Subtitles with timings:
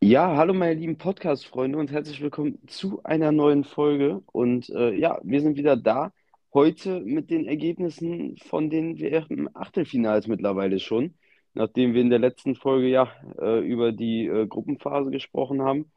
[0.00, 4.22] Ja, hallo meine lieben Podcast-Freunde und herzlich willkommen zu einer neuen Folge.
[4.32, 6.12] Und äh, ja, wir sind wieder da.
[6.52, 11.14] Heute mit den Ergebnissen von den WM-Achtelfinals mittlerweile schon.
[11.54, 13.10] Nachdem wir in der letzten Folge ja
[13.40, 15.90] äh, über die äh, Gruppenphase gesprochen haben,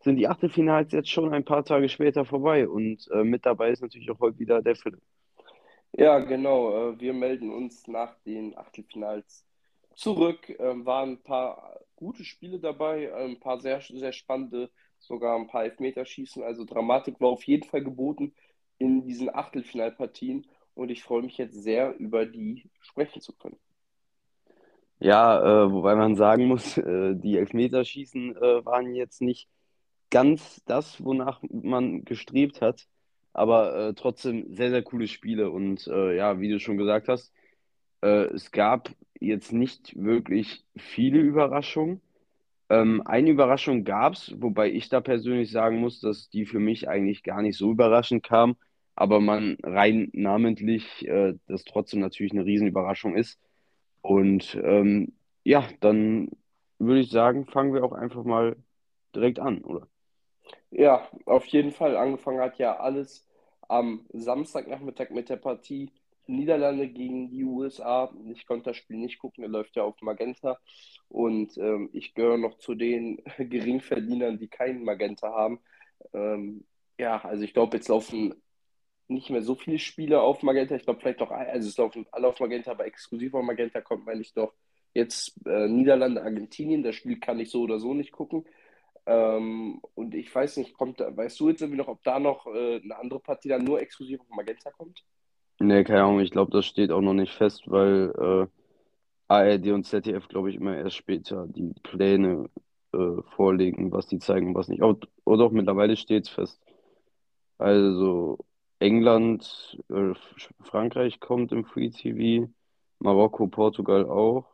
[0.00, 2.68] sind die Achtelfinals jetzt schon ein paar Tage später vorbei.
[2.68, 5.02] Und äh, mit dabei ist natürlich auch heute wieder der Philipp.
[5.92, 6.92] Ja, genau.
[6.92, 9.44] äh, Wir melden uns nach den Achtelfinals
[9.94, 10.48] zurück.
[10.58, 15.64] Ähm, Waren ein paar gute Spiele dabei, ein paar sehr, sehr spannende, sogar ein paar
[15.64, 16.42] Elfmeterschießen.
[16.42, 18.34] Also Dramatik war auf jeden Fall geboten
[18.78, 20.46] in diesen Achtelfinalpartien.
[20.74, 23.58] Und ich freue mich jetzt sehr, über die sprechen zu können.
[25.00, 29.48] Ja, äh, wobei man sagen muss, äh, die Elfmeterschießen äh, waren jetzt nicht
[30.10, 32.86] ganz das, wonach man gestrebt hat,
[33.32, 35.50] aber äh, trotzdem sehr, sehr coole Spiele.
[35.50, 37.32] Und äh, ja, wie du schon gesagt hast,
[38.02, 42.00] äh, es gab jetzt nicht wirklich viele Überraschungen.
[42.70, 46.88] Ähm, eine Überraschung gab es, wobei ich da persönlich sagen muss, dass die für mich
[46.88, 48.56] eigentlich gar nicht so überraschend kam,
[48.94, 53.40] aber man rein namentlich äh, das trotzdem natürlich eine Riesenüberraschung ist.
[54.02, 56.30] Und ähm, ja, dann
[56.78, 58.56] würde ich sagen, fangen wir auch einfach mal
[59.14, 59.88] direkt an, oder?
[60.70, 61.96] Ja, auf jeden Fall.
[61.96, 63.26] Angefangen hat ja alles
[63.68, 65.90] am Samstagnachmittag mit der Partie
[66.26, 68.12] Niederlande gegen die USA.
[68.32, 70.58] Ich konnte das Spiel nicht gucken, er läuft ja auf Magenta.
[71.08, 75.60] Und ähm, ich gehöre noch zu den Geringverdienern, die keinen Magenta haben.
[76.12, 76.64] Ähm,
[76.98, 78.34] ja, also ich glaube, jetzt laufen
[79.08, 80.74] nicht mehr so viele Spiele auf Magenta.
[80.76, 84.04] Ich glaube, vielleicht doch, also es laufen alle auf Magenta, aber exklusiv auf Magenta kommt,
[84.06, 84.52] meine ich doch
[84.94, 86.82] jetzt äh, Niederlande, Argentinien.
[86.82, 88.44] Das Spiel kann ich so oder so nicht gucken.
[89.08, 92.78] Ähm, und ich weiß nicht, kommt, weißt du jetzt irgendwie noch, ob da noch äh,
[92.82, 95.02] eine andere Partie dann nur exklusiv auf Magenta kommt?
[95.60, 98.46] Nee, keine Ahnung, ich glaube, das steht auch noch nicht fest, weil äh,
[99.28, 102.50] ARD und ZDF, glaube ich, immer erst später die Pläne
[102.92, 104.82] äh, vorlegen, was die zeigen und was nicht.
[104.82, 106.60] Oh, oh doch, mittlerweile steht es fest.
[107.56, 108.38] Also
[108.78, 110.12] England, äh,
[110.60, 112.50] Frankreich kommt im Free TV,
[112.98, 114.46] Marokko, Portugal auch.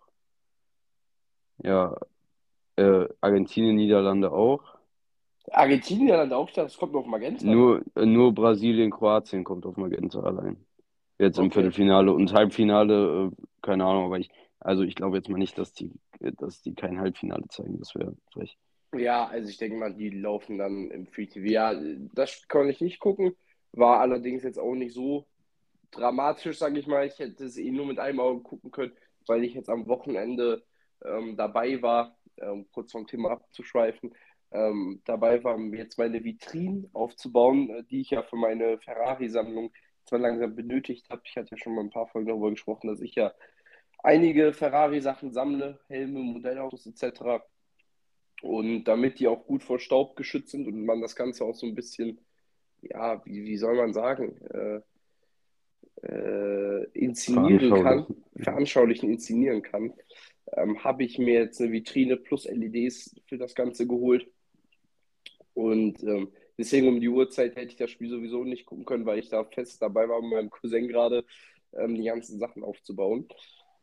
[1.59, 1.97] Ja,
[2.77, 4.63] äh, Argentinien, Niederlande auch.
[5.51, 7.45] Argentinien, Niederlande auch, das kommt noch auf Magenta.
[7.45, 10.57] Nur, äh, nur Brasilien, Kroatien kommt auf Magenta allein.
[11.19, 11.55] Jetzt im Okay.
[11.55, 15.73] Viertelfinale und Halbfinale, äh, keine Ahnung, aber ich, also ich glaube jetzt mal nicht, dass
[15.73, 17.79] die, dass die kein Halbfinale zeigen.
[17.79, 18.59] Das wäre frech.
[18.97, 21.47] Ja, also ich denke mal, die laufen dann im Free TV.
[21.47, 21.75] Ja,
[22.15, 23.37] das konnte ich nicht gucken,
[23.73, 25.27] war allerdings jetzt auch nicht so
[25.91, 27.07] dramatisch, sage ich mal.
[27.07, 28.93] Ich hätte es eh nur mit einem Auge gucken können,
[29.27, 30.65] weil ich jetzt am Wochenende
[31.05, 34.15] ähm, dabei war, ähm, kurz vom Thema abzuschweifen,
[34.53, 39.73] ähm, dabei war, mir jetzt meine Vitrine aufzubauen, äh, die ich ja für meine Ferrari-Sammlung
[40.05, 41.23] zwar langsam benötigt habe.
[41.25, 43.33] Ich hatte ja schon mal ein paar Folgen darüber gesprochen, dass ich ja
[44.03, 47.43] einige Ferrari-Sachen sammle, Helme, Modellautos etc.
[48.43, 51.67] Und damit die auch gut vor Staub geschützt sind und man das Ganze auch so
[51.67, 52.21] ein bisschen,
[52.83, 54.81] ja, wie, wie soll man sagen, äh,
[56.07, 58.07] äh, inszenieren kann,
[58.37, 59.95] veranschaulichen inszenieren kann,
[60.53, 64.27] ähm, habe ich mir jetzt eine Vitrine plus LEDs für das Ganze geholt.
[65.55, 69.19] Und ähm, deswegen um die Uhrzeit hätte ich das Spiel sowieso nicht gucken können, weil
[69.19, 71.25] ich da fest dabei war, mit meinem Cousin gerade
[71.73, 73.29] ähm, die ganzen Sachen aufzubauen.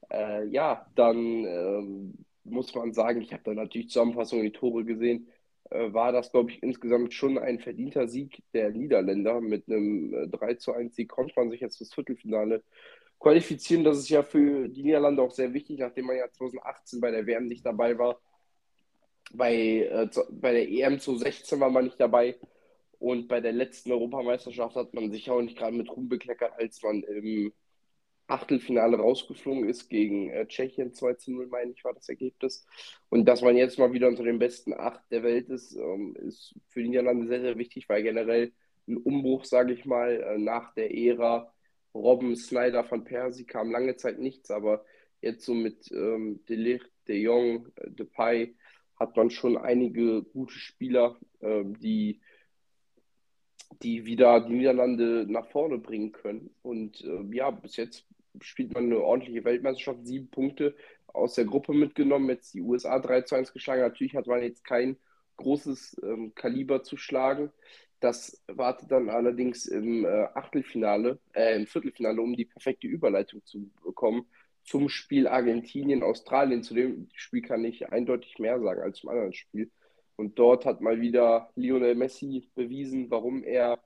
[0.10, 5.28] Äh, ja, dann ähm, muss man sagen, ich habe da natürlich Zusammenfassung die Tore gesehen,
[5.70, 9.42] äh, war das, glaube ich, insgesamt schon ein verdienter Sieg der Niederländer.
[9.42, 12.64] Mit einem äh, 3 zu 1 Sieg konnte man sich jetzt fürs Viertelfinale
[13.22, 13.84] qualifizieren.
[13.84, 17.26] Das ist ja für die Niederlande auch sehr wichtig, nachdem man ja 2018 bei der
[17.28, 18.20] WM nicht dabei war.
[19.34, 22.38] Bei, äh, bei der EM 2016 war man nicht dabei.
[23.00, 26.84] Und bei der letzten Europameisterschaft hat man sich auch nicht gerade mit Ruhm bekleckert, als
[26.84, 27.54] man im
[28.28, 32.66] Achtelfinale rausgeflogen ist gegen äh, Tschechien 2 zu 0, meine ich, war das Ergebnis.
[33.10, 36.56] Und dass man jetzt mal wieder unter den besten acht der Welt ist, ähm, ist
[36.70, 38.54] für die Niederlande sehr, sehr wichtig, weil generell
[38.88, 41.52] ein Umbruch, sage ich mal, äh, nach der Ära
[41.94, 44.86] Robben, Snyder, Van Persie kam lange Zeit nichts, aber
[45.22, 48.56] jetzt so mit ähm, De Ligt, De Jong, äh, Depay
[48.96, 52.22] hat man schon einige gute Spieler, ähm, die
[53.82, 56.54] die wieder die Niederlande nach vorne bringen können.
[56.62, 58.06] Und äh, ja, bis jetzt
[58.40, 60.76] spielt man eine ordentliche Weltmeisterschaft, sieben Punkte
[61.08, 63.82] aus der Gruppe mitgenommen, jetzt die USA 3 zu 1 geschlagen.
[63.82, 64.98] Natürlich hat man jetzt kein
[65.38, 67.52] großes ähm, Kaliber zu schlagen.
[68.02, 73.70] Das wartet dann allerdings im äh, Achtelfinale, äh, im Viertelfinale, um die perfekte Überleitung zu
[73.84, 74.26] bekommen
[74.64, 76.64] zum Spiel Argentinien-Australien.
[76.64, 79.72] Zu dem Spiel kann ich eindeutig mehr sagen als zum anderen Spiel.
[80.16, 83.80] Und dort hat mal wieder Lionel Messi bewiesen, warum er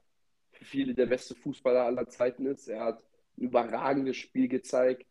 [0.51, 2.67] für viele der beste Fußballer aller Zeiten ist.
[2.67, 3.03] Er hat
[3.37, 5.05] ein überragendes Spiel gezeigt,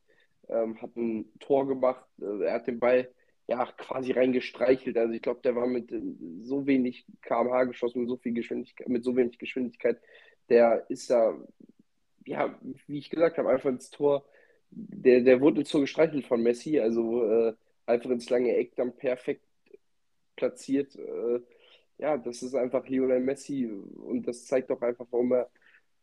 [0.49, 3.11] ähm, hat ein Tor gemacht, äh, er hat den Ball
[3.47, 4.97] ja quasi reingestreichelt.
[4.97, 6.01] Also ich glaube, der war mit äh,
[6.43, 10.01] so wenig kmh geschossen, mit so viel Geschwindigkeit, mit so wenig Geschwindigkeit,
[10.49, 11.37] der ist da,
[12.27, 14.25] ja, wie ich gesagt habe, einfach ins Tor.
[14.71, 17.55] Der, der wurde ins Tor gestreichelt von Messi, also äh,
[17.87, 19.45] einfach ins lange Eck dann perfekt
[20.37, 20.97] platziert.
[20.97, 21.41] Äh,
[21.99, 25.51] ja, das ist einfach Lionel Messi und das zeigt doch einfach, warum er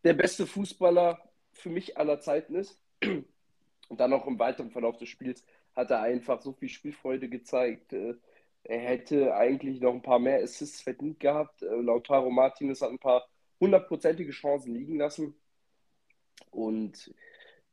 [0.03, 1.19] der beste Fußballer
[1.53, 2.79] für mich aller Zeiten ist.
[3.89, 5.43] Und dann auch im weiteren Verlauf des Spiels
[5.81, 7.93] hat er einfach so viel Spielfreude gezeigt.
[7.93, 8.15] Äh,
[8.63, 11.63] er hätte eigentlich noch ein paar mehr Assists verdient gehabt.
[11.63, 13.27] Äh, Lautaro Martinez hat ein paar
[13.59, 15.35] hundertprozentige Chancen liegen lassen.
[16.51, 17.13] Und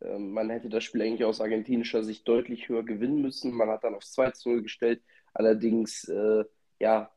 [0.01, 3.53] ähm, man hätte das Spiel eigentlich aus argentinischer Sicht deutlich höher gewinnen müssen.
[3.53, 5.03] Man hat dann aufs 2 zu 0 gestellt.
[5.35, 6.45] Allerdings, äh,
[6.81, 7.13] ja,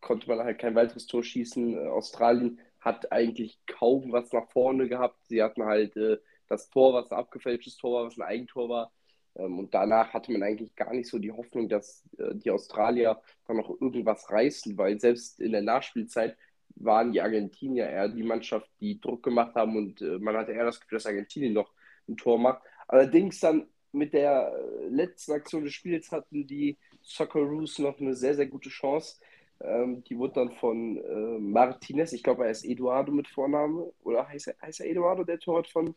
[0.00, 1.74] konnte man halt kein weiteres Tor schießen.
[1.74, 5.26] Äh, Australien hat eigentlich kaum was nach vorne gehabt.
[5.26, 6.18] Sie hatten halt äh,
[6.48, 8.92] das Tor, was ein abgefälschtes Tor war, was ein Eigentor war.
[9.38, 13.20] Ähm, und danach hatte man eigentlich gar nicht so die Hoffnung, dass äh, die Australier
[13.46, 16.36] dann noch irgendwas reißen, weil selbst in der Nachspielzeit
[16.76, 20.64] waren die Argentinier eher die Mannschaft, die Druck gemacht haben und äh, man hatte eher
[20.64, 21.72] das Gefühl, dass Argentinien noch
[22.08, 22.62] ein Tor macht.
[22.88, 28.34] Allerdings dann mit der äh, letzten Aktion des Spiels hatten die Socceroos noch eine sehr,
[28.34, 29.20] sehr gute Chance.
[29.60, 31.00] Ähm, die wurde dann von
[31.40, 35.40] Martinez, ich glaube, er ist Eduardo mit Vorname, oder heißt er, heißt er Eduardo, der
[35.40, 35.96] Torwart von,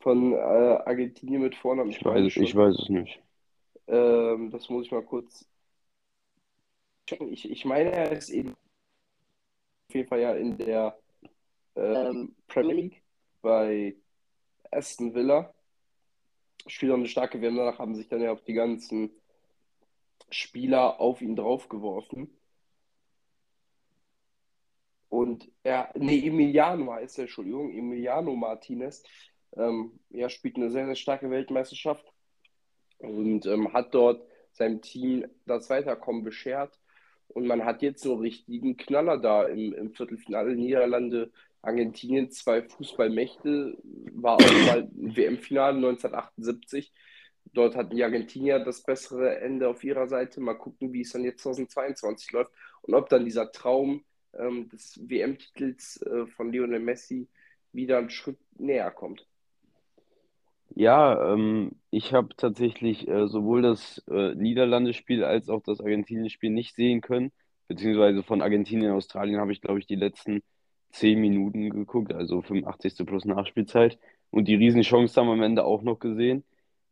[0.00, 1.90] von äh, Argentinien mit Vornamen?
[1.90, 3.20] Ich, weiß, ich weiß es nicht.
[3.86, 5.46] Ähm, das muss ich mal kurz.
[7.30, 8.56] Ich, ich meine, er ist Eduardo
[9.90, 10.96] auf jeden Fall ja in der
[11.74, 13.02] ähm, Premier League
[13.42, 13.96] bei
[14.70, 15.52] Aston Villa.
[16.68, 17.56] Spielt auch eine starke WM.
[17.56, 19.10] Danach haben sich dann ja auch die ganzen
[20.30, 22.30] Spieler auf ihn draufgeworfen.
[25.08, 29.02] Und er, nee, Emiliano heißt er, Entschuldigung, Emiliano Martinez.
[29.56, 32.04] Ähm, er spielt eine sehr, sehr starke Weltmeisterschaft
[32.98, 36.78] und ähm, hat dort seinem Team das Weiterkommen beschert.
[37.28, 40.56] Und man hat jetzt so einen richtigen Knaller da im, im Viertelfinale.
[40.56, 41.30] Niederlande,
[41.62, 43.78] Argentinien, zwei Fußballmächte,
[44.14, 46.92] war auch mal WM-Finale 1978.
[47.52, 50.40] Dort hatten die Argentinier das bessere Ende auf ihrer Seite.
[50.40, 52.52] Mal gucken, wie es dann jetzt 2022 läuft
[52.82, 54.04] und ob dann dieser Traum
[54.34, 57.28] ähm, des WM-Titels äh, von Lionel Messi
[57.72, 59.26] wieder einen Schritt näher kommt.
[60.74, 66.74] Ja, ähm, ich habe tatsächlich äh, sowohl das äh, Niederlande-Spiel als auch das Argentinien-Spiel nicht
[66.76, 67.32] sehen können.
[67.68, 70.42] Beziehungsweise von Argentinien und Australien habe ich, glaube ich, die letzten
[70.90, 73.04] zehn Minuten geguckt, also 85.
[73.06, 73.98] plus Nachspielzeit.
[74.30, 76.44] Und die Riesenchance haben wir am Ende auch noch gesehen.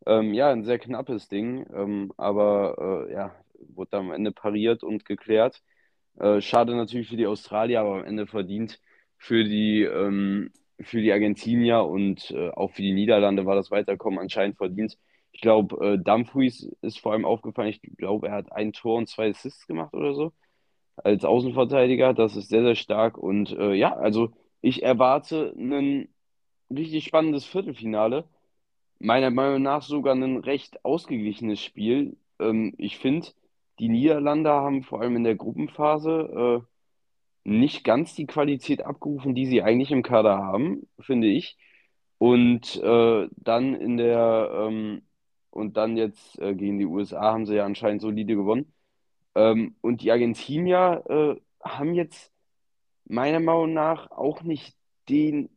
[0.06, 3.34] Ähm, ja, ein sehr knappes Ding, ähm, aber äh, ja,
[3.74, 5.62] wurde am Ende pariert und geklärt.
[6.18, 8.80] Äh, schade natürlich für die Australier, aber am Ende verdient
[9.18, 14.18] für die, ähm, für die Argentinier und äh, auch für die Niederlande war das Weiterkommen
[14.18, 14.98] anscheinend verdient.
[15.32, 17.68] Ich glaube, äh, Dumfries ist vor allem aufgefallen.
[17.68, 20.32] Ich glaube, er hat ein Tor und zwei Assists gemacht oder so
[20.96, 22.14] als Außenverteidiger.
[22.14, 23.18] Das ist sehr, sehr stark.
[23.18, 24.30] Und äh, ja, also
[24.60, 26.08] ich erwarte ein
[26.70, 28.24] richtig spannendes Viertelfinale.
[28.98, 32.16] Meiner Meinung nach sogar ein recht ausgeglichenes Spiel.
[32.40, 33.28] Ähm, ich finde,
[33.78, 36.77] die Niederlande haben vor allem in der Gruppenphase äh,
[37.48, 41.56] nicht ganz die Qualität abgerufen, die sie eigentlich im Kader haben, finde ich.
[42.18, 45.02] Und äh, dann in der ähm,
[45.50, 48.72] und dann jetzt äh, gegen die USA haben sie ja anscheinend solide gewonnen.
[49.34, 52.32] Ähm, und die Argentinier äh, haben jetzt
[53.06, 54.76] meiner Meinung nach auch nicht
[55.08, 55.50] den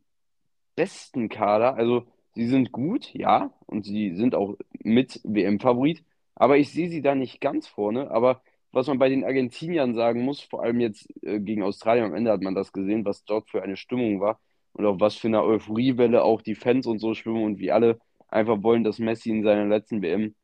[0.75, 1.75] besten Kader.
[1.75, 6.03] Also sie sind gut, ja, und sie sind auch mit WM-Favorit,
[6.35, 8.11] aber ich sehe sie da nicht ganz vorne.
[8.11, 12.15] Aber was man bei den Argentiniern sagen muss, vor allem jetzt äh, gegen Australien am
[12.15, 14.39] Ende hat man das gesehen, was dort für eine Stimmung war
[14.73, 17.99] und auf was für eine Euphoriewelle auch die Fans und so schwimmen und wie alle
[18.29, 20.35] einfach wollen, dass Messi in seiner letzten WM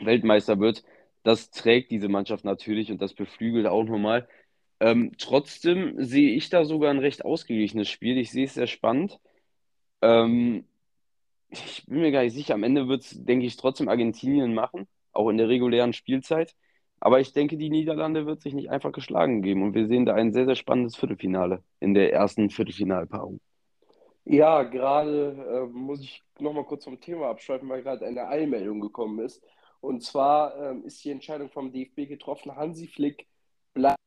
[0.00, 0.84] Weltmeister wird.
[1.22, 4.28] Das trägt diese Mannschaft natürlich und das beflügelt auch nochmal.
[4.80, 8.18] Ähm, trotzdem sehe ich da sogar ein recht ausgeglichenes Spiel.
[8.18, 9.20] Ich sehe es sehr spannend.
[10.02, 10.64] Ähm,
[11.50, 12.54] ich bin mir gar nicht sicher.
[12.54, 16.54] Am Ende wird es, denke ich, trotzdem Argentinien machen auch in der regulären Spielzeit.
[17.04, 19.64] Aber ich denke, die Niederlande wird sich nicht einfach geschlagen geben.
[19.64, 23.40] Und wir sehen da ein sehr, sehr spannendes Viertelfinale in der ersten Viertelfinalpaarung.
[24.24, 29.18] Ja, gerade äh, muss ich nochmal kurz vom Thema abschweifen, weil gerade eine Eilmeldung gekommen
[29.18, 29.42] ist.
[29.80, 33.26] Und zwar ähm, ist die Entscheidung vom DFB getroffen, Hansi Flick
[33.74, 33.98] bleibt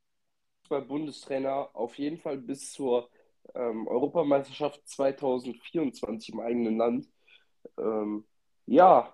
[0.87, 3.09] Bundestrainer auf jeden Fall bis zur
[3.55, 7.09] ähm, Europameisterschaft 2024 im eigenen Land.
[7.77, 8.23] Ähm,
[8.67, 9.13] ja,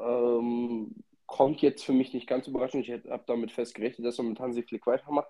[0.00, 0.94] ähm,
[1.28, 2.88] kommt jetzt für mich nicht ganz überraschend.
[2.88, 5.28] Ich habe damit festgerechnet, dass man mit Hansi Flick weitermacht.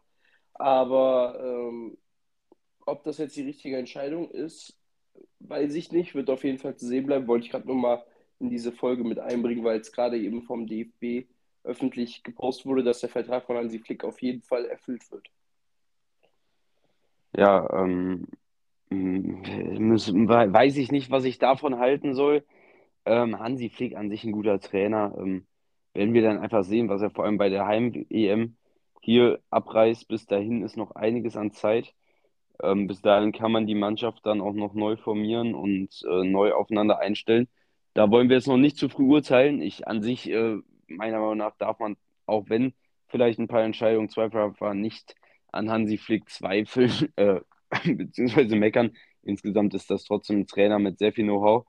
[0.55, 1.99] Aber ähm,
[2.87, 4.79] ob das jetzt die richtige Entscheidung ist,
[5.41, 6.15] weiß ich nicht.
[6.15, 7.27] Wird auf jeden Fall zu sehen bleiben.
[7.27, 8.05] Wollte ich gerade nochmal
[8.39, 11.29] in diese Folge mit einbringen, weil es gerade eben vom DFB
[11.65, 15.29] öffentlich gepostet wurde, dass der Vertrag von Hansi Flick auf jeden Fall erfüllt wird.
[17.37, 18.29] Ja, ähm,
[18.89, 22.45] müssen, weiß ich nicht, was ich davon halten soll.
[23.05, 25.13] Ähm, Hansi Flick an sich ein guter Trainer.
[25.19, 25.48] Ähm,
[25.99, 28.57] werden wir dann einfach sehen, was er vor allem bei der Heim-EM
[29.03, 30.07] hier abreißt.
[30.07, 31.93] Bis dahin ist noch einiges an Zeit.
[32.63, 36.53] Ähm, bis dahin kann man die Mannschaft dann auch noch neu formieren und äh, neu
[36.53, 37.49] aufeinander einstellen.
[37.95, 39.61] Da wollen wir jetzt noch nicht zu früh urteilen.
[39.61, 42.75] Ich an sich, äh, meiner Meinung nach, darf man, auch wenn
[43.09, 45.17] vielleicht ein paar Entscheidungen zweifelhaft waren, nicht
[45.51, 47.41] an Hansi Flick zweifeln, äh,
[47.85, 48.97] beziehungsweise meckern.
[49.23, 51.67] Insgesamt ist das trotzdem ein Trainer mit sehr viel Know-how.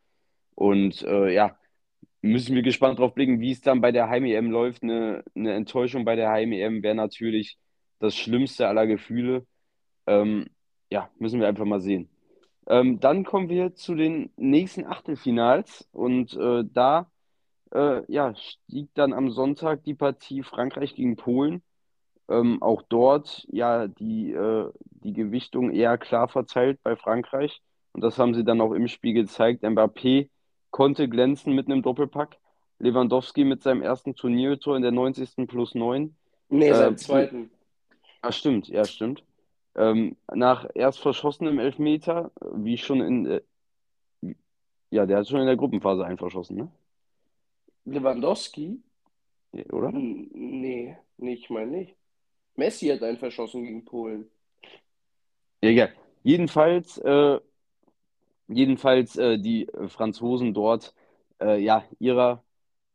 [0.54, 1.58] Und äh, ja,
[2.22, 4.84] müssen wir gespannt drauf blicken, wie es dann bei der Heim-EM läuft.
[4.84, 7.58] Eine, eine Enttäuschung bei der Heim-EM wäre natürlich
[8.00, 9.46] das schlimmste aller Gefühle.
[10.08, 10.48] Ähm,
[10.90, 12.10] ja, müssen wir einfach mal sehen.
[12.68, 17.10] Ähm, dann kommen wir zu den nächsten Achtelfinals und äh, da
[17.74, 21.64] äh, ja, stieg dann am Sonntag die Partie Frankreich gegen Polen.
[22.30, 27.62] Ähm, auch dort ja die, äh, die Gewichtung eher klar verteilt bei Frankreich.
[27.94, 29.64] Und das haben sie dann auch im Spiel gezeigt.
[29.64, 30.30] Mbappé
[30.80, 32.38] konnte glänzen mit einem Doppelpack.
[32.80, 35.46] Lewandowski mit seinem ersten Turniertor in der 90.
[35.46, 36.16] plus 9.
[36.48, 37.52] Nee, seinem äh, zweiten.
[38.22, 39.26] Ah, stimmt, ja, stimmt.
[39.76, 43.26] Ähm, nach erst verschossenem Elfmeter, wie schon in.
[43.26, 43.42] Äh,
[44.90, 46.72] ja, der hat schon in der Gruppenphase einen verschossen, ne?
[47.84, 48.80] Lewandowski?
[49.74, 49.92] Oder?
[49.92, 51.96] Nee, nee, ich meine nicht.
[52.56, 54.30] Messi hat einen verschossen gegen Polen.
[55.62, 55.90] Ja, ja.
[56.24, 57.40] Jedenfalls, äh,
[58.50, 60.94] jedenfalls äh, die Franzosen dort
[61.42, 62.44] äh, ja ihrer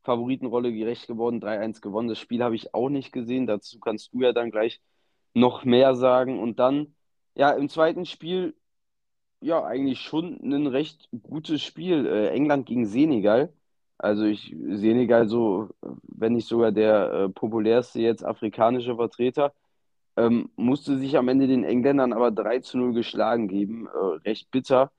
[0.03, 2.09] Favoritenrolle gerecht geworden, 3-1 gewonnen.
[2.09, 3.47] Das Spiel habe ich auch nicht gesehen.
[3.47, 4.81] Dazu kannst du ja dann gleich
[5.35, 6.41] noch mehr sagen.
[6.41, 6.95] Und dann,
[7.35, 8.55] ja, im zweiten Spiel,
[9.41, 12.07] ja, eigentlich schon ein recht gutes Spiel.
[12.07, 13.53] Äh, England gegen Senegal.
[13.99, 15.71] Also ich, Senegal so,
[16.03, 19.55] wenn nicht sogar der äh, populärste jetzt afrikanische Vertreter,
[20.17, 23.87] ähm, musste sich am Ende den Engländern aber 3 zu 0 geschlagen geben.
[23.89, 24.93] Äh, recht bitter.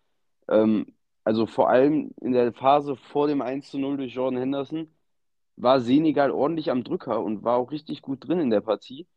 [0.50, 0.88] Ähm,
[1.24, 4.90] also vor allem in der Phase vor dem 1 zu 0 durch Jordan Henderson
[5.58, 9.08] war Senegal ordentlich am Drücker und war auch richtig gut drin in der Partie.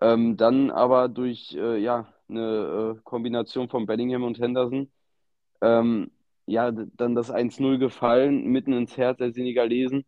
[0.00, 4.90] Ähm, dann aber durch äh, ja, eine äh, Kombination von Bellingham und Henderson
[5.62, 6.10] ähm,
[6.46, 10.04] ja, dann das 1-0 gefallen, mitten ins Herz der Senegalesen.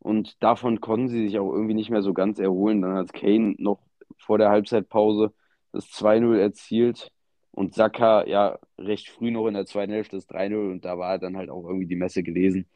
[0.00, 2.82] Und davon konnten sie sich auch irgendwie nicht mehr so ganz erholen.
[2.82, 3.80] Dann hat Kane noch
[4.18, 5.32] vor der Halbzeitpause
[5.72, 7.12] das 2-0 erzielt
[7.52, 11.18] und Saka ja recht früh noch in der zweiten Hälfte das 3-0 und da war
[11.18, 12.66] dann halt auch irgendwie die Messe gelesen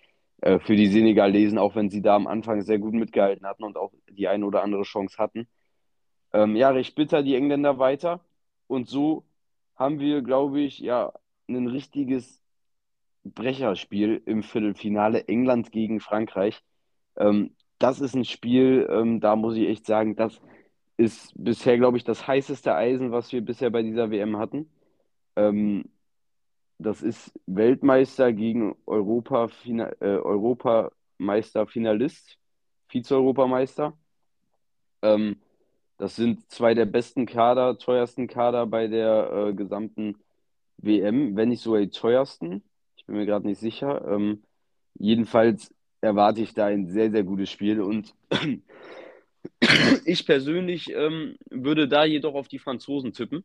[0.42, 3.76] äh, für die Senegalesen, auch wenn sie da am Anfang sehr gut mitgehalten hatten und
[3.76, 5.48] auch die eine oder andere Chance hatten.
[6.32, 8.24] Ähm, ja, recht bitter die Engländer weiter.
[8.66, 9.24] Und so
[9.76, 11.12] haben wir, glaube ich, ja,
[11.48, 12.42] ein richtiges
[13.24, 16.62] Brecherspiel im Viertelfinale England gegen Frankreich.
[17.16, 20.40] Ähm, das ist ein Spiel, ähm, da muss ich echt sagen, das
[21.02, 24.70] ist bisher, glaube ich, das heißeste Eisen, was wir bisher bei dieser WM hatten.
[25.36, 25.84] Ähm,
[26.78, 32.38] das ist Weltmeister gegen Europa, äh, Europameister-Finalist,
[32.88, 33.92] Vize-Europameister.
[35.02, 35.36] Ähm,
[35.98, 40.16] das sind zwei der besten Kader, teuersten Kader bei der äh, gesamten
[40.78, 42.62] WM, wenn nicht sogar die teuersten.
[42.96, 44.04] Ich bin mir gerade nicht sicher.
[44.08, 44.42] Ähm,
[44.94, 48.14] jedenfalls erwarte ich da ein sehr, sehr gutes Spiel und
[50.04, 53.44] ich persönlich ähm, würde da jedoch auf die Franzosen tippen,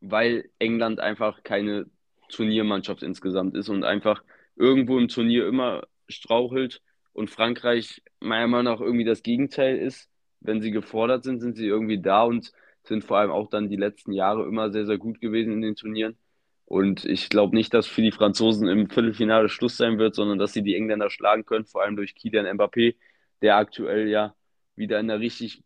[0.00, 1.86] weil England einfach keine
[2.28, 4.22] Turniermannschaft insgesamt ist und einfach
[4.56, 10.08] irgendwo im Turnier immer strauchelt und Frankreich meiner Meinung nach irgendwie das Gegenteil ist
[10.42, 12.52] wenn sie gefordert sind, sind sie irgendwie da und
[12.84, 15.76] sind vor allem auch dann die letzten Jahre immer sehr, sehr gut gewesen in den
[15.76, 16.16] Turnieren.
[16.64, 20.52] Und ich glaube nicht, dass für die Franzosen im Viertelfinale Schluss sein wird, sondern dass
[20.52, 22.96] sie die Engländer schlagen können, vor allem durch Kylian Mbappé,
[23.42, 24.34] der aktuell ja
[24.76, 25.62] wieder in einer richtig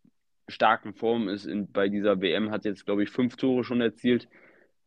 [0.49, 4.27] starken Form ist in, bei dieser WM, hat jetzt, glaube ich, fünf Tore schon erzielt.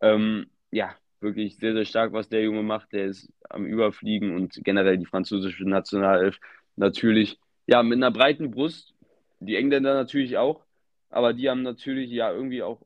[0.00, 2.92] Ähm, ja, wirklich sehr, sehr stark, was der Junge macht.
[2.92, 6.38] Der ist am Überfliegen und generell die französische Nationalelf
[6.76, 8.94] natürlich ja mit einer breiten Brust
[9.40, 10.64] die Engländer natürlich auch,
[11.08, 12.82] aber die haben natürlich ja irgendwie auch,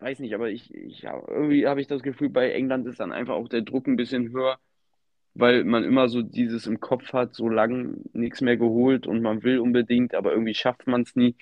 [0.00, 3.34] weiß nicht, aber ich, ich irgendwie habe ich das Gefühl, bei England ist dann einfach
[3.34, 4.58] auch der Druck ein bisschen höher,
[5.34, 9.42] weil man immer so dieses im Kopf hat, so lange nichts mehr geholt und man
[9.42, 11.36] will unbedingt, aber irgendwie schafft man es nie.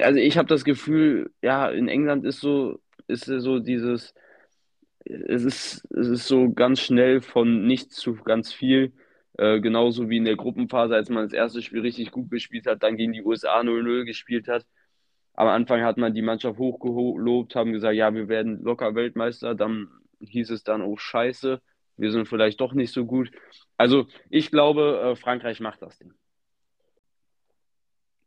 [0.00, 4.14] Also ich habe das Gefühl, ja, in England ist so, ist so dieses,
[5.04, 8.92] es ist, es ist so ganz schnell von nichts zu ganz viel.
[9.38, 12.82] Äh, genauso wie in der Gruppenphase, als man das erste Spiel richtig gut gespielt hat,
[12.82, 14.66] dann gegen die USA 0-0 gespielt hat.
[15.34, 19.54] am Anfang hat man die Mannschaft hochgelobt, haben gesagt, ja, wir werden locker Weltmeister.
[19.54, 19.88] Dann
[20.20, 21.60] hieß es dann, oh Scheiße,
[21.96, 23.30] wir sind vielleicht doch nicht so gut.
[23.76, 26.14] Also ich glaube, äh, Frankreich macht das Ding.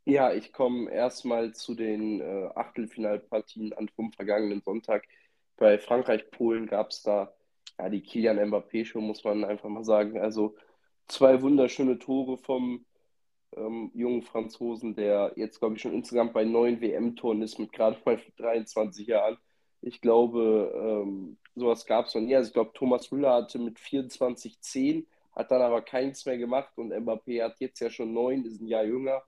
[0.05, 5.03] Ja, ich komme erstmal zu den äh, Achtelfinalpartien an vom vergangenen Sonntag.
[5.57, 7.34] Bei Frankreich-Polen gab es da
[7.79, 10.19] ja, die Kilian Mbappé-Show, muss man einfach mal sagen.
[10.19, 10.55] Also
[11.07, 12.86] zwei wunderschöne Tore vom
[13.55, 17.98] ähm, jungen Franzosen, der jetzt, glaube ich, schon insgesamt bei neun WM-Toren ist, mit gerade
[18.05, 19.38] mal 23 Jahren.
[19.86, 22.36] Ich glaube, ähm, sowas gab es noch nie.
[22.36, 26.75] Also ich glaube, Thomas Müller hatte mit 24 10, hat dann aber keins mehr gemacht
[26.77, 29.22] und Mbappé hat jetzt ja schon neun, ist ein Jahr jünger.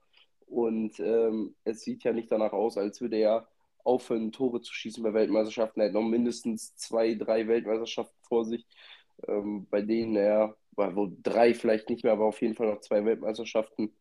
[0.46, 3.46] Und ähm, es sieht ja nicht danach aus, als würde er
[3.84, 5.80] aufhören, Tore zu schießen bei Weltmeisterschaften.
[5.80, 8.66] Er hat noch mindestens zwei, drei Weltmeisterschaften vor sich,
[9.28, 13.04] ähm, bei denen er, wo drei vielleicht nicht mehr, aber auf jeden Fall noch zwei
[13.04, 13.94] Weltmeisterschaften,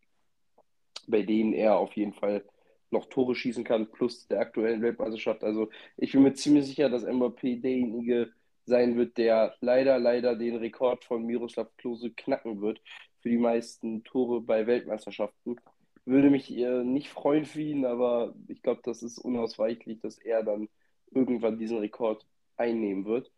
[1.08, 2.44] bei denen er auf jeden Fall
[2.92, 5.44] noch Tore schießen kann, plus der aktuellen Weltmeisterschaft.
[5.44, 8.32] Also ich bin mir ziemlich sicher, dass Mbappé derjenige
[8.66, 12.82] sein wird, der leider, leider den Rekord von Miroslav Klose knacken wird
[13.22, 15.58] für die meisten Tore bei Weltmeisterschaften.
[16.06, 20.44] Würde mich äh, nicht freuen für ihn, aber ich glaube, das ist unausweichlich, dass er
[20.44, 20.70] dann
[21.12, 22.26] irgendwann diesen Rekord
[22.58, 23.32] einnehmen wird.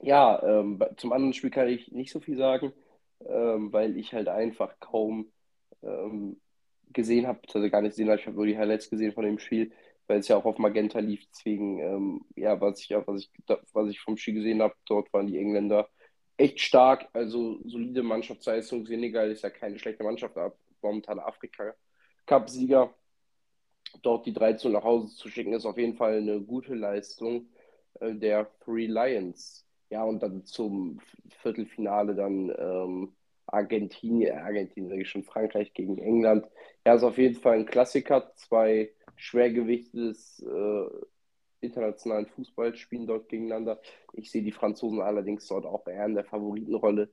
[0.00, 2.72] Ja, ähm, zum anderen Spiel kann ich nicht so viel sagen,
[3.24, 5.32] ähm, weil ich halt einfach kaum
[5.82, 6.40] ähm,
[6.96, 8.18] gesehen habe, also gar nicht gesehen habe.
[8.18, 9.72] Ich habe nur die Highlights gesehen von dem Spiel,
[10.08, 11.24] weil es ja auch auf Magenta lief.
[11.30, 13.30] Deswegen, ähm, ja, was ich, was, ich,
[13.72, 15.88] was ich vom Spiel gesehen habe, dort waren die Engländer
[16.36, 17.08] echt stark.
[17.12, 18.86] Also solide Mannschaftsleistung.
[18.86, 22.94] Senegal ist ja keine schlechte Mannschaft, aber momentan Afrika-Cup-Sieger.
[24.02, 27.48] Dort die 13 nach Hause zu schicken, ist auf jeden Fall eine gute Leistung
[28.00, 29.64] äh, der Three Lions.
[29.90, 30.98] Ja, und dann zum
[31.42, 36.46] Viertelfinale dann ähm, Argentinien, Argentinien sage ich schon, Frankreich gegen England.
[36.84, 38.32] Ja, ist auf jeden Fall ein Klassiker.
[38.34, 40.86] Zwei Schwergewichte des äh,
[41.60, 43.80] internationalen Fußballs spielen dort gegeneinander.
[44.12, 47.10] Ich sehe die Franzosen allerdings dort auch eher in der Favoritenrolle.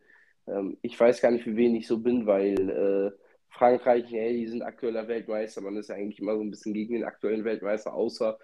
[0.47, 3.11] Ähm, ich weiß gar nicht, für wen ich so bin, weil äh,
[3.49, 5.61] Frankreich, hey, die sind aktueller Weltmeister.
[5.61, 8.37] Man ist ja eigentlich immer so ein bisschen gegen den aktuellen Weltmeister, außer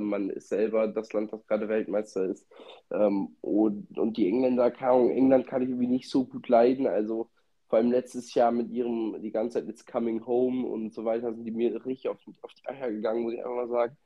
[0.00, 2.46] man ist selber das Land, das gerade Weltmeister ist.
[2.90, 6.86] Ähm, und, und die Engländer, kann, England kann ich irgendwie nicht so gut leiden.
[6.86, 7.30] Also
[7.68, 11.32] vor allem letztes Jahr mit ihrem, die ganze Zeit It's Coming Home und so weiter,
[11.32, 13.96] sind die mir richtig auf, auf die Eier gegangen, muss ich einfach mal sagen.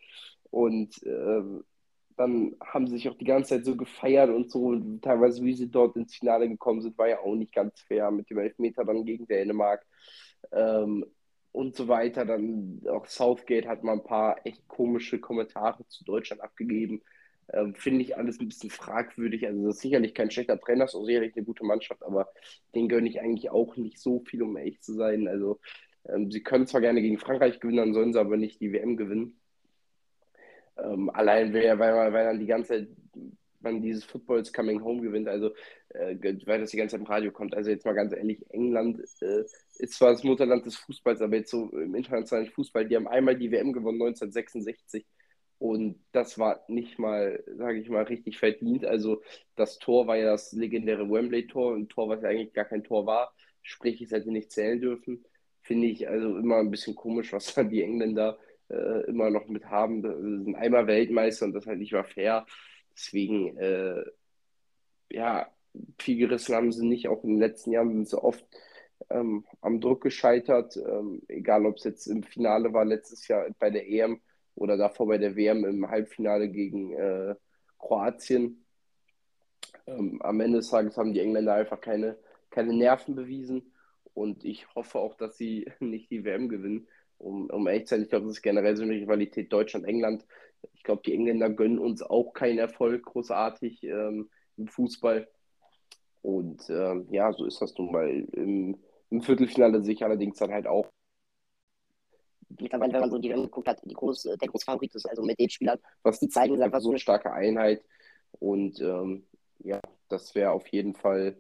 [0.51, 1.43] Und äh,
[2.17, 4.75] dann haben sie sich auch die ganze Zeit so gefeiert und so.
[5.03, 8.31] Teilweise, wie sie dort ins Finale gekommen sind, war ja auch nicht ganz fair mit
[8.31, 9.85] dem Elfmeter dann gegen Dänemark.
[10.53, 11.05] Ähm,
[11.57, 12.25] und so weiter.
[12.27, 17.03] Dann auch Southgate hat mal ein paar echt komische Kommentare zu Deutschland abgegeben.
[17.53, 19.47] Ähm, Finde ich alles ein bisschen fragwürdig.
[19.47, 22.29] Also, das ist sicherlich kein schlechter Trainer, das ist auch sicherlich eine gute Mannschaft, aber
[22.75, 25.29] den gönne ich eigentlich auch nicht so viel, um ehrlich zu sein.
[25.29, 25.61] Also,
[26.09, 28.97] ähm, sie können zwar gerne gegen Frankreich gewinnen, dann sollen sie aber nicht die WM
[28.97, 29.41] gewinnen.
[30.77, 32.89] Ähm, allein, weil, weil, weil dann die ganze Zeit
[33.67, 35.51] man dieses Footballs Coming Home gewinnt, also
[35.91, 37.55] äh, weil das die ganze Zeit im Radio kommt.
[37.55, 39.45] Also jetzt mal ganz ehrlich, England äh,
[39.79, 43.37] ist zwar das Mutterland des Fußballs, aber jetzt so im internationalen Fußball, die haben einmal
[43.37, 45.05] die WM gewonnen 1966
[45.59, 48.85] und das war nicht mal, sage ich mal, richtig verdient.
[48.85, 49.23] Also
[49.57, 53.07] das Tor war ja das legendäre Wembley-Tor, ein Tor, was ja eigentlich gar kein Tor
[53.07, 55.25] war, sprich, es hätte nicht zählen dürfen.
[55.63, 59.67] Finde ich also immer ein bisschen komisch, was dann die Engländer äh, immer noch mit
[59.67, 60.03] haben.
[60.03, 62.47] Sie sind einmal Weltmeister und das halt nicht mal fair.
[62.97, 64.05] Deswegen, äh,
[65.11, 65.51] ja,
[65.99, 67.09] viel gerissen haben sie nicht.
[67.09, 68.45] Auch in den letzten Jahren sind sie oft
[69.11, 70.77] ähm, am Druck gescheitert.
[70.77, 74.21] Ähm, egal, ob es jetzt im Finale war, letztes Jahr bei der EM
[74.55, 77.35] oder davor bei der WM im Halbfinale gegen äh,
[77.79, 78.65] Kroatien.
[79.87, 82.17] Ähm, am Ende des Tages haben die Engländer einfach keine,
[82.51, 83.73] keine Nerven bewiesen.
[84.15, 86.89] Und ich hoffe auch, dass sie nicht die WM gewinnen.
[87.19, 90.27] Um, um ehrlich zu sein, ich glaube, das ist generell so eine Rivalität Deutschland-England.
[90.75, 95.29] Ich glaube, die Engländer gönnen uns auch keinen Erfolg großartig ähm, im Fußball.
[96.23, 98.09] Und ähm, ja, so ist das nun mal.
[98.09, 98.79] Im,
[99.11, 100.87] im Viertelfinale sehe ich allerdings dann halt auch.
[102.61, 105.23] Mittlerweile, wenn man so die WM geguckt hat, die groß, der große Favorit ist, also
[105.23, 107.85] mit den Spielern, was die zeigen, ist einfach so eine starke Einheit.
[108.39, 109.27] Und ähm,
[109.61, 111.37] ja, das wäre auf jeden Fall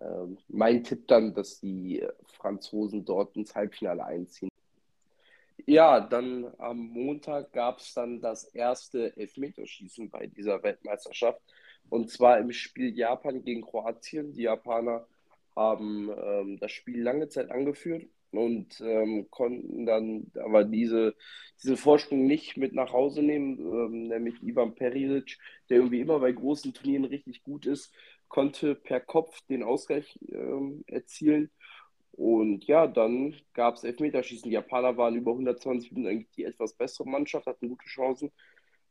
[0.00, 4.50] ähm, mein Tipp dann, dass die Franzosen dort ins Halbfinale einziehen.
[5.66, 11.40] Ja, dann am Montag gab es dann das erste Elfmeterschießen bei dieser Weltmeisterschaft.
[11.88, 14.32] Und zwar im Spiel Japan gegen Kroatien.
[14.34, 15.06] Die Japaner
[15.56, 21.14] haben ähm, das Spiel lange Zeit angeführt und ähm, konnten dann aber diese,
[21.62, 23.58] diesen Vorsprung nicht mit nach Hause nehmen.
[23.58, 25.38] Ähm, nämlich Ivan Perisic,
[25.70, 27.92] der irgendwie immer bei großen Turnieren richtig gut ist,
[28.28, 31.50] konnte per Kopf den Ausgleich ähm, erzielen
[32.16, 34.48] Und ja, dann gab es Elfmeterschießen.
[34.48, 38.30] Die Japaner waren über 120 Minuten eigentlich die etwas bessere Mannschaft, hatten gute Chancen.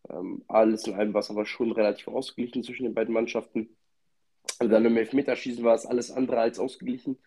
[0.10, 3.78] Ähm, alles in allem war es aber schon relativ ausgeglichen zwischen den beiden Mannschaften.
[4.60, 7.18] Und dann im Elfmeterschießen war es alles andere als ausgeglichen,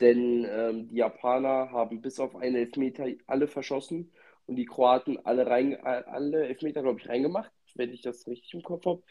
[0.00, 4.12] denn ähm, die Japaner haben bis auf einen Elfmeter alle verschossen
[4.46, 8.62] und die Kroaten alle, rein, alle Elfmeter, glaube ich, reingemacht, wenn ich das richtig im
[8.62, 9.02] Kopf habe.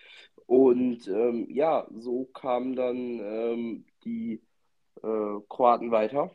[0.48, 4.42] Und ähm, ja, so kamen dann ähm, die
[5.02, 6.32] äh, Kroaten weiter.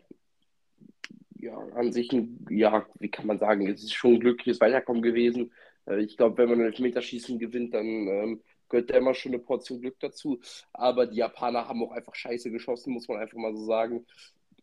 [1.35, 5.03] Ja, an sich, ein, ja, wie kann man sagen, es ist schon ein glückliches Weiterkommen
[5.03, 5.53] gewesen.
[5.87, 9.81] Äh, ich glaube, wenn man Elfmeterschießen gewinnt, dann ähm, gehört da immer schon eine Portion
[9.81, 10.41] Glück dazu.
[10.73, 14.07] Aber die Japaner haben auch einfach scheiße geschossen, muss man einfach mal so sagen.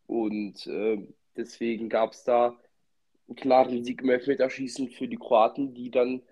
[0.06, 0.98] Und äh,
[1.36, 2.56] deswegen gab es da
[3.28, 6.22] einen klaren Sieg im Elfmeterschießen für die Kroaten, die dann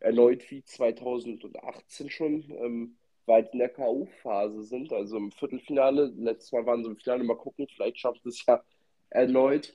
[0.00, 2.96] erneut wie 2018 schon ähm,
[3.30, 6.12] weit in der K.O.-Phase sind, also im Viertelfinale.
[6.16, 8.62] Letztes Mal waren sie im Finale, mal gucken, vielleicht schafft es ja
[9.08, 9.74] erneut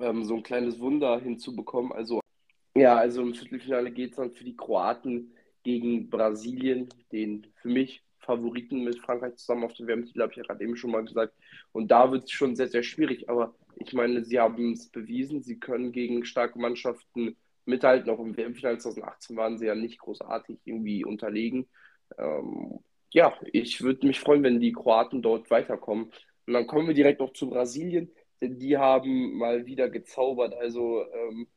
[0.00, 1.92] ähm, so ein kleines Wunder hinzubekommen.
[1.92, 2.20] Also
[2.74, 8.02] ja, also im Viertelfinale geht es dann für die Kroaten gegen Brasilien, den für mich
[8.18, 11.34] Favoriten mit Frankreich zusammen auf den WM-Titel, habe ich ja gerade eben schon mal gesagt.
[11.72, 13.28] Und da wird es schon sehr, sehr schwierig.
[13.28, 18.10] Aber ich meine, sie haben es bewiesen, sie können gegen starke Mannschaften mithalten.
[18.10, 21.66] Auch im WM-Finale 2018 waren sie ja nicht großartig irgendwie unterlegen.
[22.18, 22.80] Ähm,
[23.12, 26.12] ja, ich würde mich freuen, wenn die Kroaten dort weiterkommen.
[26.46, 30.54] Und dann kommen wir direkt noch zu Brasilien, denn die haben mal wieder gezaubert.
[30.54, 31.48] Also, ähm,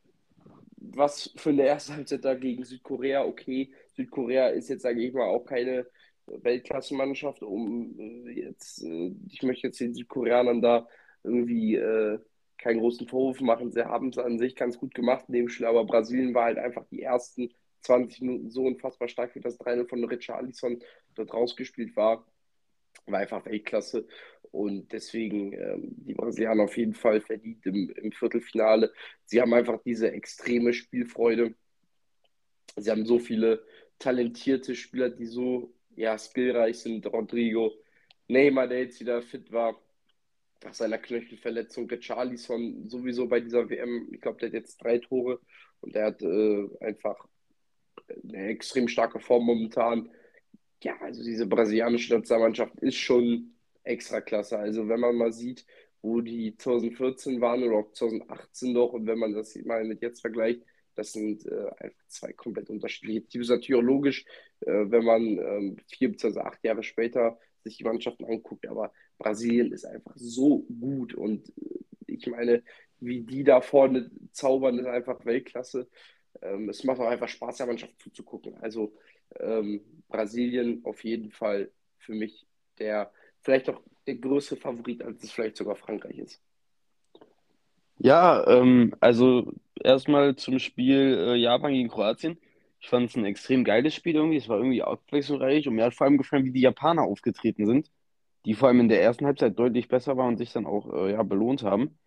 [0.76, 3.72] was für eine erste Halbzeit da gegen Südkorea, okay.
[3.96, 5.86] Südkorea ist jetzt, sage ich mal, auch keine
[6.26, 10.86] Weltklassenmannschaft, um äh, jetzt, äh, ich möchte jetzt den Südkoreanern da
[11.22, 12.18] irgendwie äh,
[12.58, 13.72] keinen großen Vorwurf machen.
[13.72, 16.58] Sie haben es an sich ganz gut gemacht in dem Spiel, aber Brasilien war halt
[16.58, 17.50] einfach die ersten
[17.84, 20.82] 20 Minuten so unfassbar stark, wie das 3 von Richarlison
[21.14, 22.26] dort rausgespielt war.
[23.06, 24.06] War einfach Weltklasse.
[24.50, 28.92] Und deswegen ähm, die Brasilianer auf jeden Fall verdient im, im Viertelfinale.
[29.24, 31.54] Sie haben einfach diese extreme Spielfreude.
[32.76, 33.64] Sie haben so viele
[33.98, 37.06] talentierte Spieler, die so ja, skillreich sind.
[37.06, 37.72] Rodrigo,
[38.28, 39.80] Neymar, der jetzt wieder fit war
[40.62, 41.88] nach seiner Knöchelverletzung.
[42.00, 45.40] Charlison sowieso bei dieser WM, ich glaube, der hat jetzt drei Tore
[45.80, 47.26] und der hat äh, einfach
[48.08, 50.10] eine extrem starke Form momentan.
[50.82, 54.58] Ja, also diese brasilianische Nationalmannschaft ist schon extra klasse.
[54.58, 55.66] Also wenn man mal sieht,
[56.02, 60.20] wo die 2014 waren oder auch 2018 noch und wenn man das mal mit jetzt
[60.20, 60.62] vergleicht,
[60.94, 63.48] das sind äh, einfach zwei komplett unterschiedliche Teams.
[63.48, 64.24] Natürlich logisch,
[64.60, 66.40] äh, wenn man ähm, vier bzw.
[66.40, 71.84] acht Jahre später sich die Mannschaften anguckt, aber Brasilien ist einfach so gut und äh,
[72.06, 72.62] ich meine,
[73.00, 75.88] wie die da vorne zaubern, ist einfach Weltklasse
[76.42, 78.56] ähm, es macht auch einfach Spaß, der Mannschaft zuzugucken.
[78.60, 78.92] Also
[79.40, 82.46] ähm, Brasilien auf jeden Fall für mich
[82.78, 86.40] der, vielleicht auch der größte Favorit, als es vielleicht sogar Frankreich ist.
[87.98, 92.38] Ja, ähm, also erstmal zum Spiel äh, Japan gegen Kroatien.
[92.80, 94.36] Ich fand es ein extrem geiles Spiel irgendwie.
[94.36, 97.90] Es war irgendwie abwechslungsreich und mir hat vor allem gefallen, wie die Japaner aufgetreten sind,
[98.44, 101.12] die vor allem in der ersten Halbzeit deutlich besser waren und sich dann auch äh,
[101.12, 101.98] ja, belohnt haben.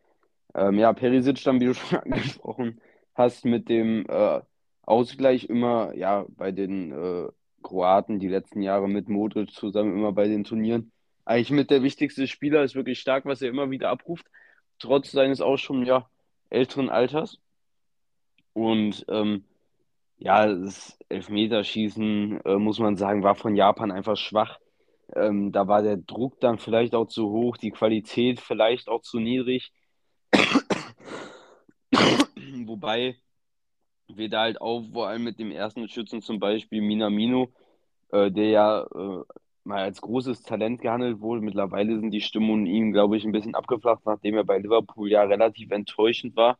[0.53, 2.79] Ähm, ja, Perisic dann, wie du schon angesprochen
[3.17, 4.41] hast mit dem äh,
[4.83, 7.27] Ausgleich immer, ja, bei den äh,
[7.63, 10.91] Kroaten die letzten Jahre mit Modric zusammen immer bei den Turnieren.
[11.25, 14.25] Eigentlich mit der wichtigste Spieler, ist wirklich stark, was er immer wieder abruft,
[14.79, 16.09] trotz seines auch schon, ja,
[16.49, 17.39] älteren Alters.
[18.53, 19.43] Und ähm,
[20.19, 24.59] ja, das Elfmeterschießen, äh, muss man sagen, war von Japan einfach schwach.
[25.15, 29.19] Ähm, da war der Druck dann vielleicht auch zu hoch, die Qualität vielleicht auch zu
[29.19, 29.71] niedrig.
[32.77, 33.15] Wobei
[34.07, 37.51] wir da halt auch vor allem mit dem ersten Schützen zum Beispiel Minamino,
[38.11, 39.23] äh, der ja äh,
[39.63, 41.41] mal als großes Talent gehandelt wurde.
[41.41, 45.23] Mittlerweile sind die Stimmungen ihm, glaube ich, ein bisschen abgeflacht, nachdem er bei Liverpool ja
[45.23, 46.59] relativ enttäuschend war.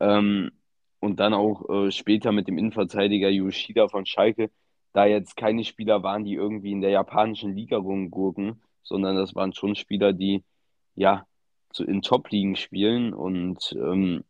[0.00, 0.50] Ähm,
[0.98, 4.50] und dann auch äh, später mit dem Innenverteidiger Yoshida von Schalke,
[4.94, 9.52] da jetzt keine Spieler waren, die irgendwie in der japanischen Liga rumgurken, sondern das waren
[9.52, 10.42] schon Spieler, die
[10.96, 11.24] ja
[11.70, 14.24] zu, in Top-Ligen spielen und ähm,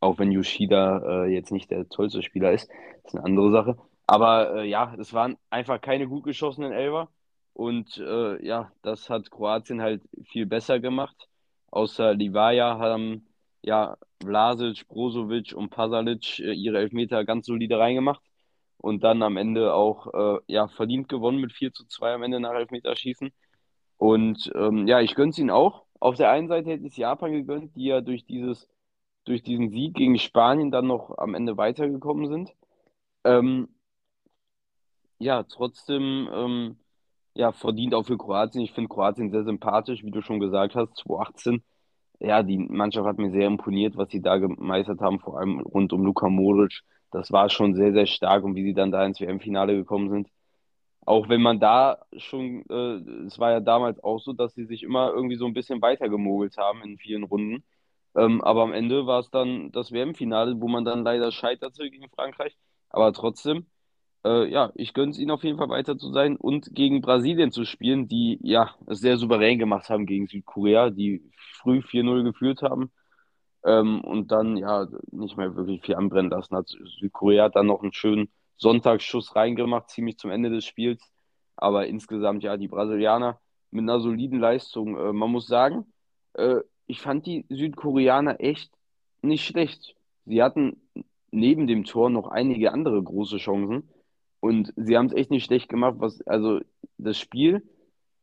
[0.00, 2.70] auch wenn Yoshida äh, jetzt nicht der tollste Spieler ist,
[3.04, 3.76] ist eine andere Sache.
[4.06, 7.08] Aber äh, ja, es waren einfach keine gut geschossenen Elfer.
[7.52, 11.28] Und äh, ja, das hat Kroatien halt viel besser gemacht.
[11.70, 13.26] Außer Livaja haben
[13.62, 18.22] ja Vlasic, Brozovic und Pasalic äh, ihre Elfmeter ganz solide reingemacht.
[18.78, 22.40] Und dann am Ende auch äh, ja, verdient gewonnen mit 4 zu 2 am Ende
[22.40, 23.32] nach Elfmeterschießen.
[23.96, 25.84] Und ähm, ja, ich gönne es ihnen auch.
[26.00, 28.68] Auf der einen Seite hätte es Japan gegönnt, die ja durch dieses
[29.28, 32.54] durch diesen Sieg gegen Spanien dann noch am Ende weitergekommen sind.
[33.24, 33.68] Ähm,
[35.18, 36.76] ja, trotzdem ähm,
[37.34, 38.62] ja, verdient auch für Kroatien.
[38.62, 41.62] Ich finde Kroatien sehr sympathisch, wie du schon gesagt hast, 2018.
[42.20, 45.92] Ja, die Mannschaft hat mir sehr imponiert, was sie da gemeistert haben, vor allem rund
[45.92, 46.82] um Luka Modric.
[47.12, 50.28] Das war schon sehr, sehr stark und wie sie dann da ins WM-Finale gekommen sind.
[51.06, 54.82] Auch wenn man da schon, äh, es war ja damals auch so, dass sie sich
[54.82, 57.64] immer irgendwie so ein bisschen weitergemogelt haben in vielen Runden.
[58.18, 62.08] Ähm, aber am Ende war es dann das WM-Finale, wo man dann leider scheiterte gegen
[62.10, 62.56] Frankreich.
[62.90, 63.66] Aber trotzdem,
[64.24, 67.52] äh, ja, ich gönne es ihnen auf jeden Fall weiter zu sein und gegen Brasilien
[67.52, 71.30] zu spielen, die ja es sehr souverän gemacht haben gegen Südkorea, die
[71.62, 72.90] früh 4-0 geführt haben
[73.64, 76.68] ähm, und dann ja nicht mehr wirklich viel anbrennen lassen hat.
[77.00, 81.02] Südkorea hat dann noch einen schönen Sonntagsschuss reingemacht, ziemlich zum Ende des Spiels.
[81.56, 84.96] Aber insgesamt ja die Brasilianer mit einer soliden Leistung.
[84.96, 85.86] Äh, man muss sagen,
[86.34, 88.72] äh, ich fand die Südkoreaner echt
[89.22, 89.94] nicht schlecht.
[90.26, 90.80] Sie hatten
[91.30, 93.88] neben dem Tor noch einige andere große Chancen
[94.40, 95.96] und sie haben es echt nicht schlecht gemacht.
[95.98, 96.60] Was, also
[96.96, 97.62] das Spiel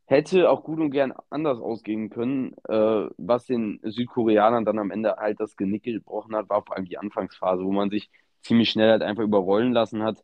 [0.06, 2.56] hätte auch gut und gern anders ausgehen können.
[2.68, 6.86] Äh, was den Südkoreanern dann am Ende halt das Genick gebrochen hat, war vor allem
[6.86, 8.10] die Anfangsphase, wo man sich
[8.42, 10.24] ziemlich schnell halt einfach überrollen lassen hat.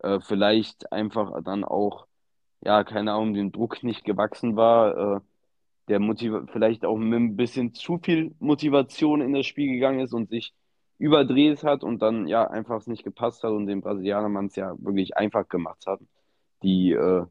[0.00, 2.06] Äh, vielleicht einfach dann auch,
[2.62, 5.16] ja, keine Ahnung, dem Druck nicht gewachsen war.
[5.16, 5.20] Äh,
[5.88, 10.12] der Motiv vielleicht auch mit ein bisschen zu viel Motivation in das Spiel gegangen ist
[10.12, 10.52] und sich
[10.98, 14.56] überdreht hat und dann ja einfach es nicht gepasst hat und den Brasilianern man es
[14.56, 16.00] ja wirklich einfach gemacht hat,
[16.62, 17.24] die äh,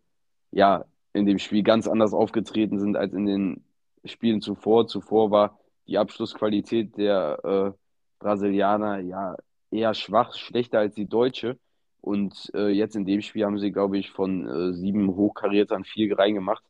[0.51, 3.63] ja in dem Spiel ganz anders aufgetreten sind als in den
[4.05, 4.87] Spielen zuvor.
[4.87, 7.77] Zuvor war die Abschlussqualität der äh,
[8.19, 9.35] Brasilianer ja
[9.71, 11.57] eher schwach, schlechter als die deutsche.
[12.01, 16.17] Und äh, jetzt in dem Spiel haben sie, glaube ich, von äh, sieben Hochkariertern vier
[16.17, 16.63] reingemacht.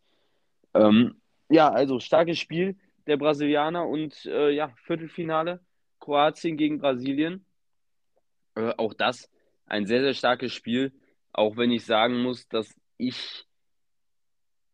[0.74, 1.16] Ähm,
[1.50, 2.76] ja, also starkes Spiel
[3.08, 5.62] der Brasilianer und äh, ja, Viertelfinale
[6.00, 7.46] Kroatien gegen Brasilien.
[8.56, 9.30] Äh, auch das
[9.66, 10.94] ein sehr, sehr starkes Spiel.
[11.32, 13.46] Auch wenn ich sagen muss, dass ich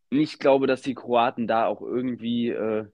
[0.09, 2.85] nicht glaube, dass die Kroaten da auch irgendwie äh,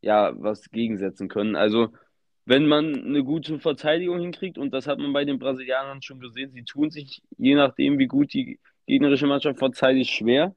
[0.00, 1.56] ja was gegensetzen können.
[1.56, 1.92] Also
[2.44, 6.50] wenn man eine gute Verteidigung hinkriegt, und das hat man bei den Brasilianern schon gesehen,
[6.52, 10.54] sie tun sich, je nachdem, wie gut die gegnerische Mannschaft verteidigt, schwer,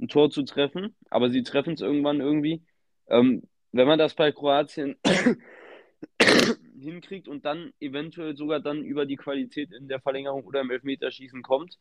[0.00, 2.64] ein Tor zu treffen, aber sie treffen es irgendwann irgendwie.
[3.08, 4.96] Ähm, wenn man das bei Kroatien
[6.78, 11.42] hinkriegt und dann eventuell sogar dann über die Qualität in der Verlängerung oder im Elfmeterschießen
[11.42, 11.78] kommt,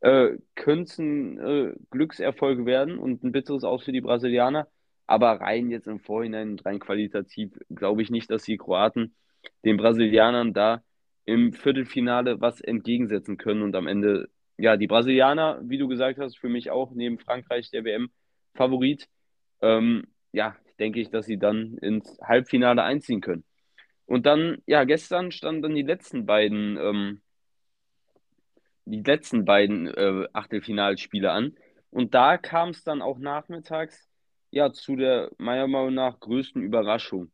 [0.00, 4.68] äh, könnte es ein äh, Glückserfolg werden und ein bitteres Aus für die Brasilianer.
[5.06, 9.14] Aber rein jetzt im Vorhinein, rein qualitativ, glaube ich nicht, dass die Kroaten
[9.64, 10.82] den Brasilianern da
[11.24, 13.62] im Viertelfinale was entgegensetzen können.
[13.62, 17.70] Und am Ende, ja, die Brasilianer, wie du gesagt hast, für mich auch neben Frankreich
[17.70, 19.08] der WM-Favorit.
[19.62, 23.44] Ähm, ja, denke ich, dass sie dann ins Halbfinale einziehen können.
[24.06, 27.20] Und dann, ja, gestern standen dann die letzten beiden, ähm,
[28.84, 31.56] die letzten beiden äh, Achtelfinalspiele an.
[31.90, 34.08] Und da kam es dann auch nachmittags
[34.50, 37.30] ja, zu der meiner Meinung nach größten Überraschung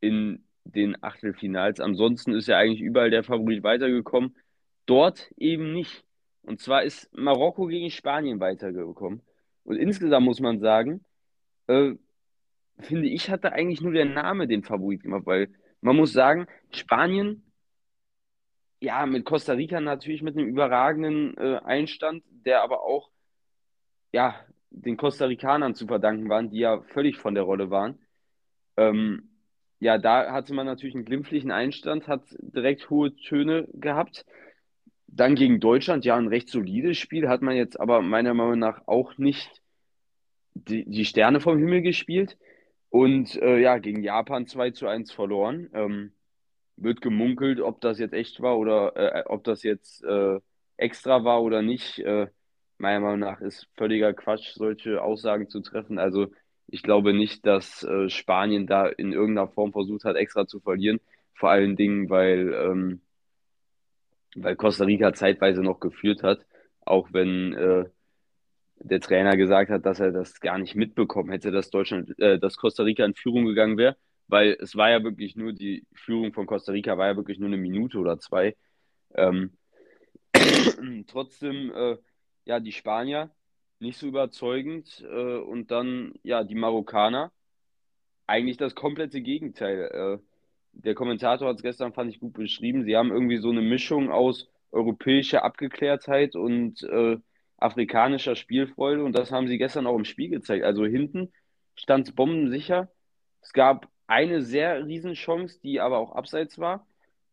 [0.00, 1.80] in den Achtelfinals.
[1.80, 4.36] Ansonsten ist ja eigentlich überall der Favorit weitergekommen.
[4.86, 6.04] Dort eben nicht.
[6.42, 9.22] Und zwar ist Marokko gegen Spanien weitergekommen.
[9.64, 11.04] Und insgesamt muss man sagen,
[11.68, 11.92] äh,
[12.80, 15.48] finde ich, hatte eigentlich nur der Name den Favorit gemacht, weil
[15.80, 17.44] man muss sagen, Spanien,
[18.80, 23.10] ja, mit Costa Rica natürlich mit einem überragenden äh, Einstand, der aber auch,
[24.12, 24.34] ja,
[24.70, 27.98] den Costa Ricanern zu verdanken waren, die ja völlig von der Rolle waren.
[28.76, 29.30] Ähm,
[29.80, 34.24] ja, da hatte man natürlich einen glimpflichen Einstand, hat direkt hohe Töne gehabt.
[35.14, 38.82] Dann gegen Deutschland, ja, ein recht solides Spiel, hat man jetzt aber meiner Meinung nach
[38.86, 39.62] auch nicht
[40.54, 42.38] die, die Sterne vom Himmel gespielt.
[42.88, 45.70] Und äh, ja, gegen Japan 2 zu 1 verloren.
[45.74, 46.12] Ähm,
[46.76, 50.40] wird gemunkelt, ob das jetzt echt war oder äh, ob das jetzt äh,
[50.76, 51.98] extra war oder nicht.
[52.00, 52.28] Äh,
[52.78, 55.98] meiner Meinung nach ist völliger Quatsch, solche Aussagen zu treffen.
[55.98, 56.28] Also
[56.66, 61.00] ich glaube nicht, dass äh, Spanien da in irgendeiner Form versucht hat, extra zu verlieren.
[61.34, 63.00] Vor allen Dingen, weil, ähm,
[64.34, 66.46] weil Costa Rica zeitweise noch geführt hat,
[66.80, 67.84] auch wenn äh,
[68.76, 72.56] der Trainer gesagt hat, dass er das gar nicht mitbekommen hätte, dass Deutschland, äh, dass
[72.56, 73.96] Costa Rica in Führung gegangen wäre,
[74.28, 77.48] weil es war ja wirklich nur die Führung von Costa Rica war ja wirklich nur
[77.48, 78.56] eine Minute oder zwei.
[79.14, 79.52] Ähm,
[81.06, 81.96] trotzdem äh,
[82.44, 83.30] ja, die Spanier
[83.78, 87.32] nicht so überzeugend äh, und dann, ja, die Marokkaner
[88.26, 90.20] eigentlich das komplette Gegenteil.
[90.72, 92.84] Der Kommentator hat es gestern, fand ich, gut beschrieben.
[92.84, 97.18] Sie haben irgendwie so eine Mischung aus europäischer Abgeklärtheit und äh,
[97.58, 100.64] afrikanischer Spielfreude und das haben sie gestern auch im Spiel gezeigt.
[100.64, 101.30] Also hinten
[101.76, 102.90] stand es bombensicher.
[103.40, 106.86] Es gab eine sehr riesen Chance, die aber auch abseits war.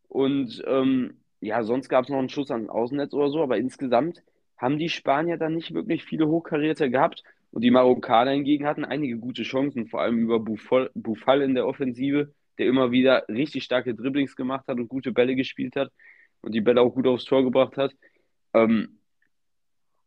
[0.07, 4.23] Und ähm, ja, sonst gab es noch einen Schuss an Außennetz oder so, aber insgesamt
[4.57, 7.23] haben die Spanier dann nicht wirklich viele Hochkarierte gehabt.
[7.51, 12.33] Und die Marokkaner hingegen hatten einige gute Chancen, vor allem über Buffal in der Offensive,
[12.59, 15.91] der immer wieder richtig starke Dribblings gemacht hat und gute Bälle gespielt hat
[16.41, 17.93] und die Bälle auch gut aufs Tor gebracht hat.
[18.53, 18.99] Ähm,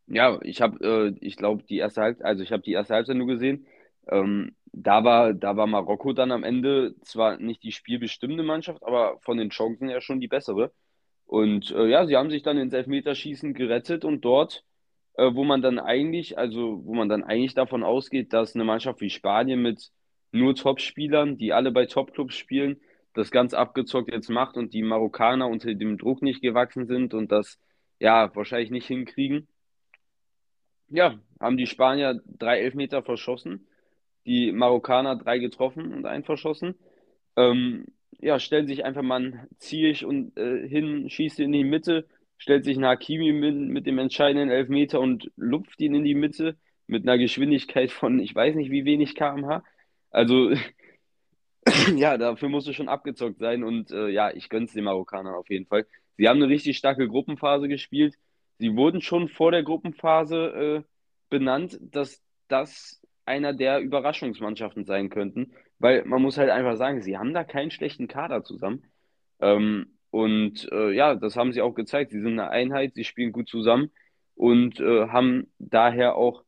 [0.06, 3.16] ja, ich habe, äh, ich glaube, die erste Halbzeit, also ich habe die erste Halbzeit
[3.16, 3.66] nur gesehen.
[4.08, 9.18] Ähm, da war, da war Marokko dann am Ende zwar nicht die spielbestimmende Mannschaft, aber
[9.20, 10.72] von den Chancen her schon die bessere.
[11.26, 14.64] Und äh, ja, sie haben sich dann ins Elfmeterschießen gerettet und dort,
[15.14, 19.00] äh, wo man dann eigentlich, also wo man dann eigentlich davon ausgeht, dass eine Mannschaft
[19.00, 19.90] wie Spanien mit
[20.32, 22.80] nur Top-Spielern, die alle bei Top-Clubs spielen,
[23.14, 27.30] das ganz abgezockt jetzt macht und die Marokkaner unter dem Druck nicht gewachsen sind und
[27.30, 27.58] das
[28.00, 29.46] ja wahrscheinlich nicht hinkriegen.
[30.88, 33.66] Ja, haben die Spanier drei Elfmeter verschossen,
[34.26, 36.74] die Marokkaner drei getroffen und einen verschossen.
[37.36, 37.86] Ähm,
[38.18, 42.06] ja, stellen sich einfach mal ziehig und äh, hin, schießt in die Mitte,
[42.38, 46.56] stellt sich ein Hakimi mit, mit dem entscheidenden Elfmeter und lupft ihn in die Mitte
[46.86, 49.62] mit einer Geschwindigkeit von, ich weiß nicht wie wenig kmh.
[50.12, 50.52] Also
[51.96, 55.48] ja, dafür musst du schon abgezockt sein und äh, ja, ich gönn's den Marokkanern auf
[55.50, 55.86] jeden Fall.
[56.16, 58.16] Sie haben eine richtig starke Gruppenphase gespielt.
[58.58, 60.82] Sie wurden schon vor der Gruppenphase äh,
[61.30, 67.16] benannt, dass das einer der Überraschungsmannschaften sein könnten, weil man muss halt einfach sagen, sie
[67.16, 68.84] haben da keinen schlechten Kader zusammen.
[69.40, 72.10] Ähm, und äh, ja, das haben sie auch gezeigt.
[72.10, 73.90] Sie sind eine Einheit, sie spielen gut zusammen
[74.34, 76.44] und äh, haben daher auch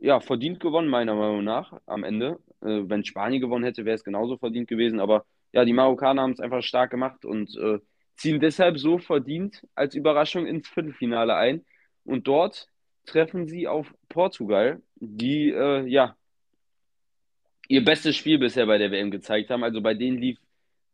[0.00, 2.38] ja, verdient gewonnen, meiner Meinung nach, am Ende.
[2.62, 5.00] Äh, wenn Spanien gewonnen hätte, wäre es genauso verdient gewesen.
[5.00, 7.78] Aber ja, die Marokkaner haben es einfach stark gemacht und äh,
[8.16, 11.64] ziehen deshalb so verdient als Überraschung ins Viertelfinale ein.
[12.04, 12.68] Und dort
[13.06, 16.16] treffen sie auf Portugal, die äh, ja
[17.68, 19.62] ihr bestes Spiel bisher bei der WM gezeigt haben.
[19.62, 20.38] Also bei denen lief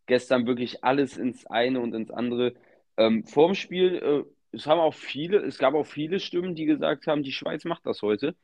[0.06, 2.54] gestern wirklich alles ins eine und ins andere.
[2.96, 7.06] Ähm, vorm Spiel, äh, es haben auch viele, es gab auch viele Stimmen, die gesagt
[7.06, 8.36] haben, die Schweiz macht das heute.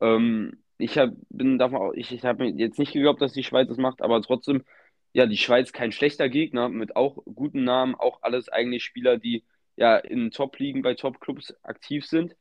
[0.00, 3.78] Ähm, ich hab, bin davon, ich, ich habe jetzt nicht geglaubt, dass die Schweiz das
[3.78, 4.64] macht, aber trotzdem,
[5.12, 9.44] ja, die Schweiz kein schlechter Gegner mit auch guten Namen, auch alles eigentlich Spieler, die
[9.76, 12.36] ja in Top-Ligen bei Top-Clubs aktiv sind.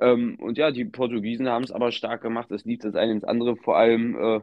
[0.00, 2.50] Ähm, und ja, die Portugiesen haben es aber stark gemacht.
[2.50, 4.40] Es lief das eine ins andere, vor allem äh,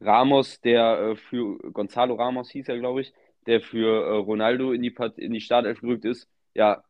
[0.00, 3.12] Ramos, der äh, für Gonzalo Ramos hieß er, glaube ich,
[3.46, 6.28] der für äh, Ronaldo in die, in die Startelf gerückt ist.
[6.54, 6.84] Ja,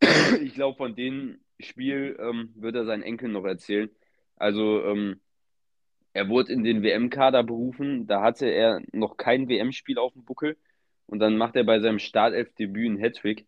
[0.42, 3.90] ich glaube, von dem Spiel ähm, wird er seinen Enkeln noch erzählen.
[4.36, 5.20] Also, ähm,
[6.12, 8.06] er wurde in den WM-Kader berufen.
[8.06, 10.56] Da hatte er noch kein WM-Spiel auf dem Buckel.
[11.06, 13.46] Und dann macht er bei seinem Startelf-Debüt einen Hattrick.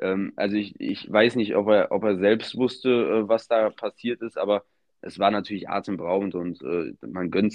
[0.00, 3.70] Ähm, also, ich, ich weiß nicht, ob er, ob er selbst wusste, äh, was da
[3.70, 4.64] passiert ist, aber
[5.00, 7.54] es war natürlich atemberaubend und äh, man gönnt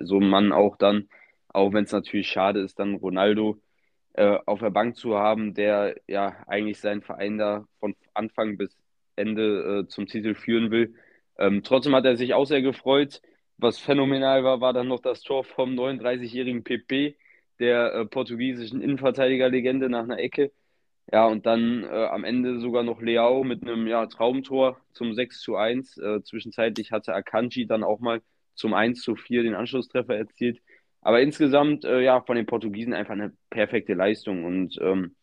[0.00, 1.08] so einem Mann auch dann,
[1.48, 3.60] auch wenn es natürlich schade ist, dann Ronaldo
[4.14, 8.76] äh, auf der Bank zu haben, der ja eigentlich seinen Verein da von Anfang bis
[9.16, 10.94] Ende äh, zum Titel führen will.
[11.38, 13.22] Ähm, trotzdem hat er sich auch sehr gefreut.
[13.58, 17.16] Was phänomenal war, war dann noch das Tor vom 39-jährigen PP,
[17.60, 20.52] der äh, portugiesischen Innenverteidigerlegende nach einer Ecke.
[21.12, 25.40] Ja, und dann äh, am Ende sogar noch Leao mit einem ja, Traumtor zum 6
[25.40, 25.98] zu 1.
[25.98, 28.22] Äh, zwischenzeitlich hatte Akanji dann auch mal
[28.54, 30.60] zum 1 zu 4 den Anschlusstreffer erzielt.
[31.00, 34.44] Aber insgesamt, äh, ja, von den Portugiesen einfach eine perfekte Leistung.
[34.44, 35.16] Und ähm,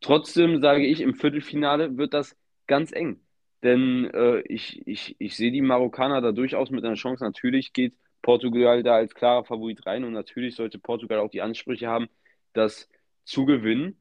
[0.00, 3.20] trotzdem sage ich, im Viertelfinale wird das ganz eng.
[3.62, 7.24] Denn äh, ich, ich, ich sehe die Marokkaner da durchaus mit einer Chance.
[7.24, 11.88] Natürlich geht Portugal da als klarer Favorit rein und natürlich sollte Portugal auch die Ansprüche
[11.88, 12.08] haben,
[12.52, 12.88] das
[13.24, 13.96] zu gewinnen.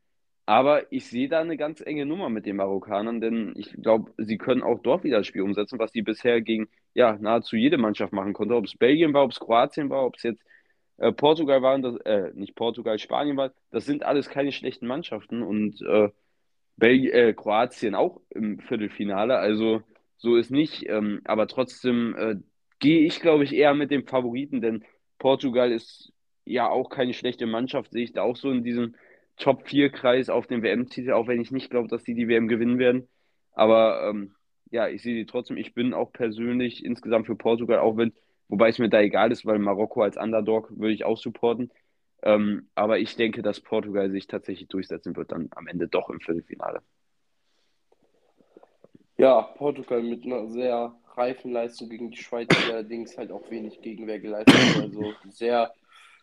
[0.46, 4.38] Aber ich sehe da eine ganz enge Nummer mit den Marokkanern, denn ich glaube, sie
[4.38, 8.12] können auch dort wieder das Spiel umsetzen, was sie bisher gegen ja, nahezu jede Mannschaft
[8.14, 8.56] machen konnte.
[8.56, 10.44] Ob es Belgien war, ob es Kroatien war, ob es jetzt
[10.98, 15.42] äh, Portugal war, das, äh, nicht Portugal, Spanien war, das sind alles keine schlechten Mannschaften
[15.44, 16.10] und äh,
[16.78, 19.82] Belgien, äh, Kroatien auch im Viertelfinale, also
[20.18, 22.36] so ist nicht, ähm, aber trotzdem äh,
[22.80, 24.84] gehe ich, glaube ich, eher mit dem Favoriten, denn
[25.20, 26.12] Portugal ist
[26.46, 28.96] ja auch keine schlechte Mannschaft, sehe ich da auch so in diesem
[29.38, 33.08] Top-4-Kreis auf dem WM-Titel, auch wenn ich nicht glaube, dass die die WM gewinnen werden.
[33.54, 34.36] Aber ähm,
[34.72, 35.58] ja, ich sehe die trotzdem.
[35.58, 38.14] Ich bin auch persönlich insgesamt für Portugal, auch wenn,
[38.48, 41.72] wobei es mir da egal ist, weil Marokko als Underdog würde ich auch supporten.
[42.24, 46.20] Ähm, aber ich denke, dass Portugal sich tatsächlich durchsetzen wird, dann am Ende doch im
[46.20, 46.82] Viertelfinale.
[49.18, 53.82] Ja, Portugal mit einer sehr reifen Leistung gegen die Schweiz, die allerdings halt auch wenig
[53.82, 54.84] Gegenwehr geleistet hat.
[54.84, 55.74] Also sehr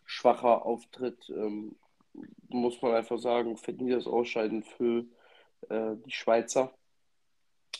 [0.05, 1.77] schwacher Auftritt, ähm,
[2.49, 5.05] muss man einfach sagen, verdient das Ausscheiden für
[5.69, 6.73] äh, die Schweizer.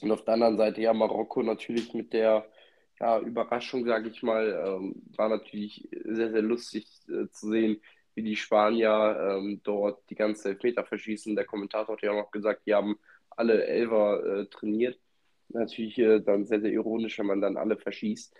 [0.03, 2.47] Und auf der anderen Seite ja Marokko natürlich mit der
[3.01, 7.81] ja, Überraschung, sage ich mal, ähm, war natürlich sehr, sehr lustig äh, zu sehen,
[8.19, 11.37] wie die Spanier ähm, dort die ganze Elfmeter verschießen.
[11.37, 12.99] Der Kommentator hat ja auch noch gesagt, die haben
[13.31, 14.99] alle Elfer äh, trainiert.
[15.51, 18.35] natürlich äh, dann sehr, sehr ironisch, wenn man dann alle verschießt.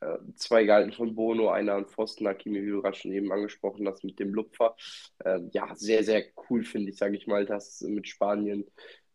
[0.00, 3.88] Äh, zwei galten von Bono, einer an Pfosten, Hakimi, wie du gerade schon eben angesprochen
[3.88, 4.76] hast, mit dem Lupfer.
[5.24, 8.64] Äh, ja, sehr, sehr cool finde ich, sage ich mal, dass mit Spanien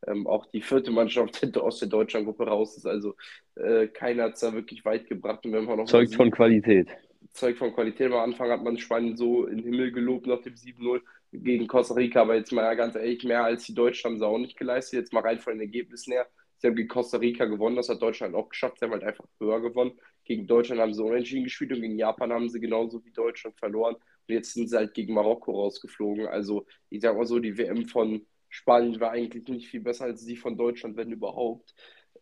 [0.07, 2.85] ähm, auch die vierte Mannschaft aus der Deutschlandgruppe raus ist.
[2.85, 3.15] Also
[3.55, 5.45] äh, keiner hat es da wirklich weit gebracht.
[5.45, 6.89] Und wenn man noch Zeugt von Qualität.
[7.33, 8.11] Zeugt von Qualität.
[8.11, 11.01] Am Anfang hat man Spanien so in den Himmel gelobt nach dem 7-0
[11.31, 14.37] gegen Costa Rica, aber jetzt mal ganz ehrlich, mehr als die Deutschen haben sie auch
[14.37, 14.99] nicht geleistet.
[14.99, 16.27] Jetzt mal rein von den Ergebnissen her.
[16.57, 18.79] Sie haben gegen Costa Rica gewonnen, das hat Deutschland auch geschafft.
[18.79, 19.99] Sie haben halt einfach höher gewonnen.
[20.25, 23.95] Gegen Deutschland haben sie unentschieden gespielt und gegen Japan haben sie genauso wie Deutschland verloren.
[23.95, 26.27] Und jetzt sind sie halt gegen Marokko rausgeflogen.
[26.27, 30.25] Also ich sag mal so, die WM von Spanien war eigentlich nicht viel besser als
[30.25, 31.73] die von Deutschland, wenn überhaupt.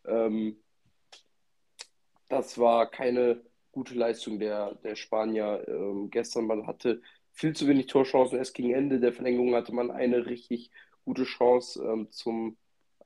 [0.06, 0.56] Ähm,
[2.28, 3.42] das war keine
[3.72, 6.46] gute Leistung der, der Spanier ähm, gestern.
[6.46, 7.02] Man hatte
[7.32, 8.38] viel zu wenig Torchancen.
[8.38, 10.70] Erst gegen Ende der Verlängerung hatte man eine richtig
[11.04, 12.56] gute Chance ähm, zum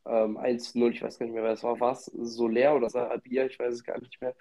[0.07, 0.91] ähm, 1-0.
[0.91, 1.81] Ich weiß gar nicht mehr, wer es war.
[1.81, 3.47] War es Soler oder Sarabia?
[3.47, 4.35] Ich weiß es gar nicht mehr.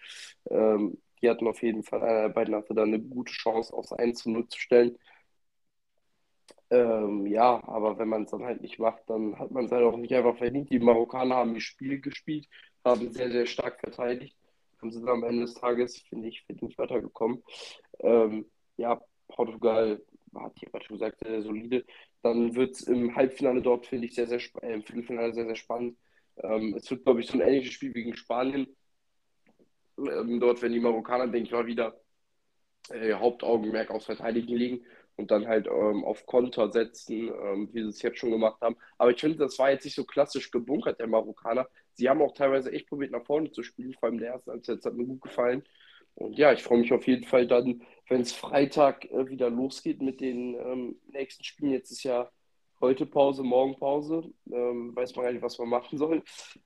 [0.49, 3.93] Ähm, die hatten auf jeden Fall, einer der beiden hatte dann eine gute Chance, aufs
[3.93, 4.97] 1-0 zu stellen.
[6.69, 9.83] Ähm, ja, aber wenn man es dann halt nicht macht, dann hat man es halt
[9.83, 10.69] auch nicht einfach verdient.
[10.69, 12.47] Die Marokkaner haben die Spiele gespielt,
[12.83, 14.35] haben sehr, sehr stark verteidigt
[14.83, 17.43] und sind am Ende des Tages, finde ich, verdient weitergekommen.
[17.99, 18.45] Ähm,
[18.77, 20.01] ja, Portugal
[20.35, 21.85] hat hier schon gesagt, sehr, sehr solide.
[22.21, 25.55] Dann wird es im Halbfinale dort, finde ich, sehr, sehr äh, im Viertelfinale sehr, sehr
[25.55, 25.97] spannend.
[26.37, 28.75] Ähm, es wird, glaube ich, so ein ähnliches Spiel wie gegen Spanien.
[29.97, 31.99] Ähm, dort, wenn die Marokkaner, denke ich mal, wieder
[32.89, 37.89] äh, Hauptaugenmerk aufs Verteidigen legen und dann halt ähm, auf Konter setzen, ähm, wie sie
[37.89, 38.75] es jetzt schon gemacht haben.
[38.97, 41.67] Aber ich finde, das war jetzt nicht so klassisch gebunkert, der Marokkaner.
[41.93, 44.85] Sie haben auch teilweise echt probiert, nach vorne zu spielen, vor allem der erste Ansatz
[44.85, 45.63] hat mir gut gefallen.
[46.15, 50.01] Und ja, ich freue mich auf jeden Fall dann, wenn es Freitag äh, wieder losgeht
[50.01, 51.71] mit den ähm, nächsten Spielen.
[51.71, 52.29] Jetzt ist ja
[52.83, 54.23] heute Pause, morgen Pause.
[54.51, 56.21] Ähm, weiß man gar nicht, was man machen soll.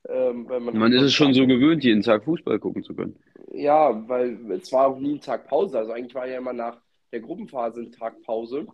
[0.09, 3.15] Ähm, man, man ist es schon so gewöhnt, jeden Tag Fußball gucken zu können.
[3.53, 5.77] Ja, weil es war auch nie ein Tag Pause.
[5.77, 8.67] Also eigentlich war ja immer nach der Gruppenphase ein Tag Pause.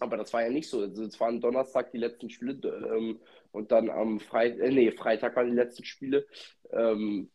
[0.00, 0.80] Aber das war ja nicht so.
[0.80, 2.58] Also es waren Donnerstag die letzten Spiele
[2.94, 3.20] ähm,
[3.52, 6.26] und dann am Freitag, äh, nee, Freitag waren die letzten Spiele.
[6.70, 7.30] Ähm,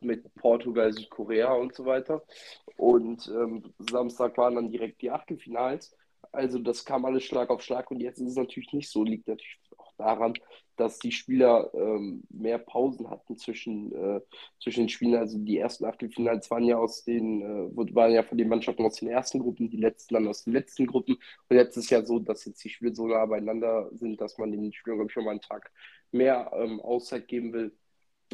[0.00, 2.22] mit Portugal, Südkorea und so weiter.
[2.76, 5.96] Und ähm, Samstag waren dann direkt die Achtelfinals.
[6.32, 9.04] Also das kam alles Schlag auf Schlag und jetzt ist es natürlich nicht so.
[9.04, 9.58] Liegt natürlich
[9.96, 10.34] daran,
[10.76, 14.20] dass die Spieler ähm, mehr Pausen hatten zwischen, äh,
[14.60, 15.14] zwischen den Spielen.
[15.14, 18.96] Also die ersten Achtelfinals waren ja aus den, äh, waren ja von den Mannschaften aus
[18.96, 21.16] den ersten Gruppen, die letzten dann aus den letzten Gruppen.
[21.48, 24.50] Und jetzt ist ja so, dass jetzt die Spiele so nah beieinander sind, dass man
[24.52, 25.70] den Spielern, glaube ich, schon mal einen Tag
[26.10, 27.72] mehr ähm, Auszeit geben will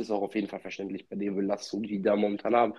[0.01, 2.75] ist auch auf jeden Fall verständlich bei der Belastung, die die da momentan haben.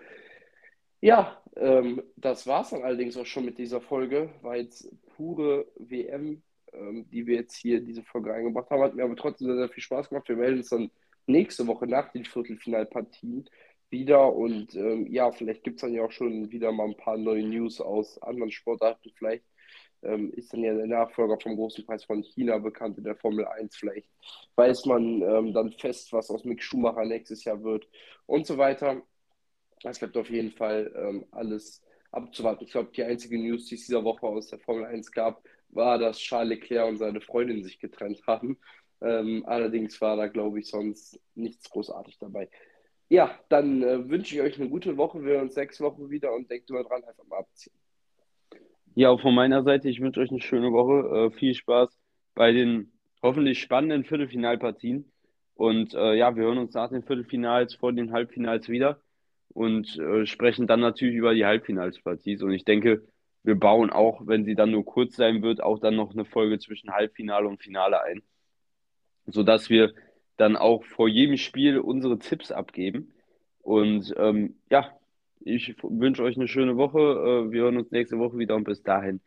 [0.99, 4.29] Ja, ähm, das war es dann allerdings auch schon mit dieser Folge.
[4.41, 6.43] War jetzt pure WM,
[6.73, 8.81] ähm, die wir jetzt hier diese Folge eingebracht haben.
[8.81, 10.27] Hat mir aber trotzdem sehr, sehr viel Spaß gemacht.
[10.29, 10.91] Wir melden uns dann
[11.27, 13.49] nächste Woche nach den Viertelfinalpartien
[13.89, 14.33] wieder.
[14.33, 17.43] Und ähm, ja, vielleicht gibt es dann ja auch schon wieder mal ein paar neue
[17.43, 19.11] News aus anderen Sportarten.
[19.15, 19.45] Vielleicht
[20.03, 23.45] ähm, ist dann ja der Nachfolger vom großen Preis von China bekannt in der Formel
[23.45, 23.75] 1.
[23.75, 24.09] Vielleicht
[24.55, 27.87] weiß man ähm, dann fest, was aus Mick Schumacher nächstes Jahr wird
[28.25, 29.01] und so weiter.
[29.83, 32.65] Es bleibt auf jeden Fall ähm, alles abzuwarten.
[32.65, 35.43] Ich glaube, die einzige News, die es dieser Woche aus der Formel 1 gab,
[35.73, 38.57] war, dass Charles Leclerc und seine Freundin sich getrennt haben.
[39.01, 42.49] Ähm, allerdings war da, glaube ich, sonst nichts großartig dabei.
[43.09, 45.23] Ja, dann äh, wünsche ich euch eine gute Woche.
[45.23, 47.73] Wir hören uns sechs Wochen wieder und denkt immer dran, einfach mal abziehen.
[48.93, 51.27] Ja, von meiner Seite, ich wünsche euch eine schöne Woche.
[51.27, 51.97] Äh, viel Spaß
[52.35, 52.91] bei den
[53.21, 55.11] hoffentlich spannenden Viertelfinalpartien.
[55.55, 59.01] Und äh, ja, wir hören uns nach den Viertelfinals vor den Halbfinals wieder
[59.49, 62.41] und äh, sprechen dann natürlich über die Halbfinalspartien.
[62.43, 63.03] Und ich denke,
[63.43, 66.59] wir bauen auch, wenn sie dann nur kurz sein wird, auch dann noch eine Folge
[66.59, 68.21] zwischen Halbfinale und Finale ein,
[69.25, 69.93] sodass wir
[70.37, 73.13] dann auch vor jedem Spiel unsere Tipps abgeben.
[73.61, 74.91] Und ähm, ja,
[75.39, 76.99] ich wünsche euch eine schöne Woche.
[76.99, 79.21] Äh, wir hören uns nächste Woche wieder und bis dahin.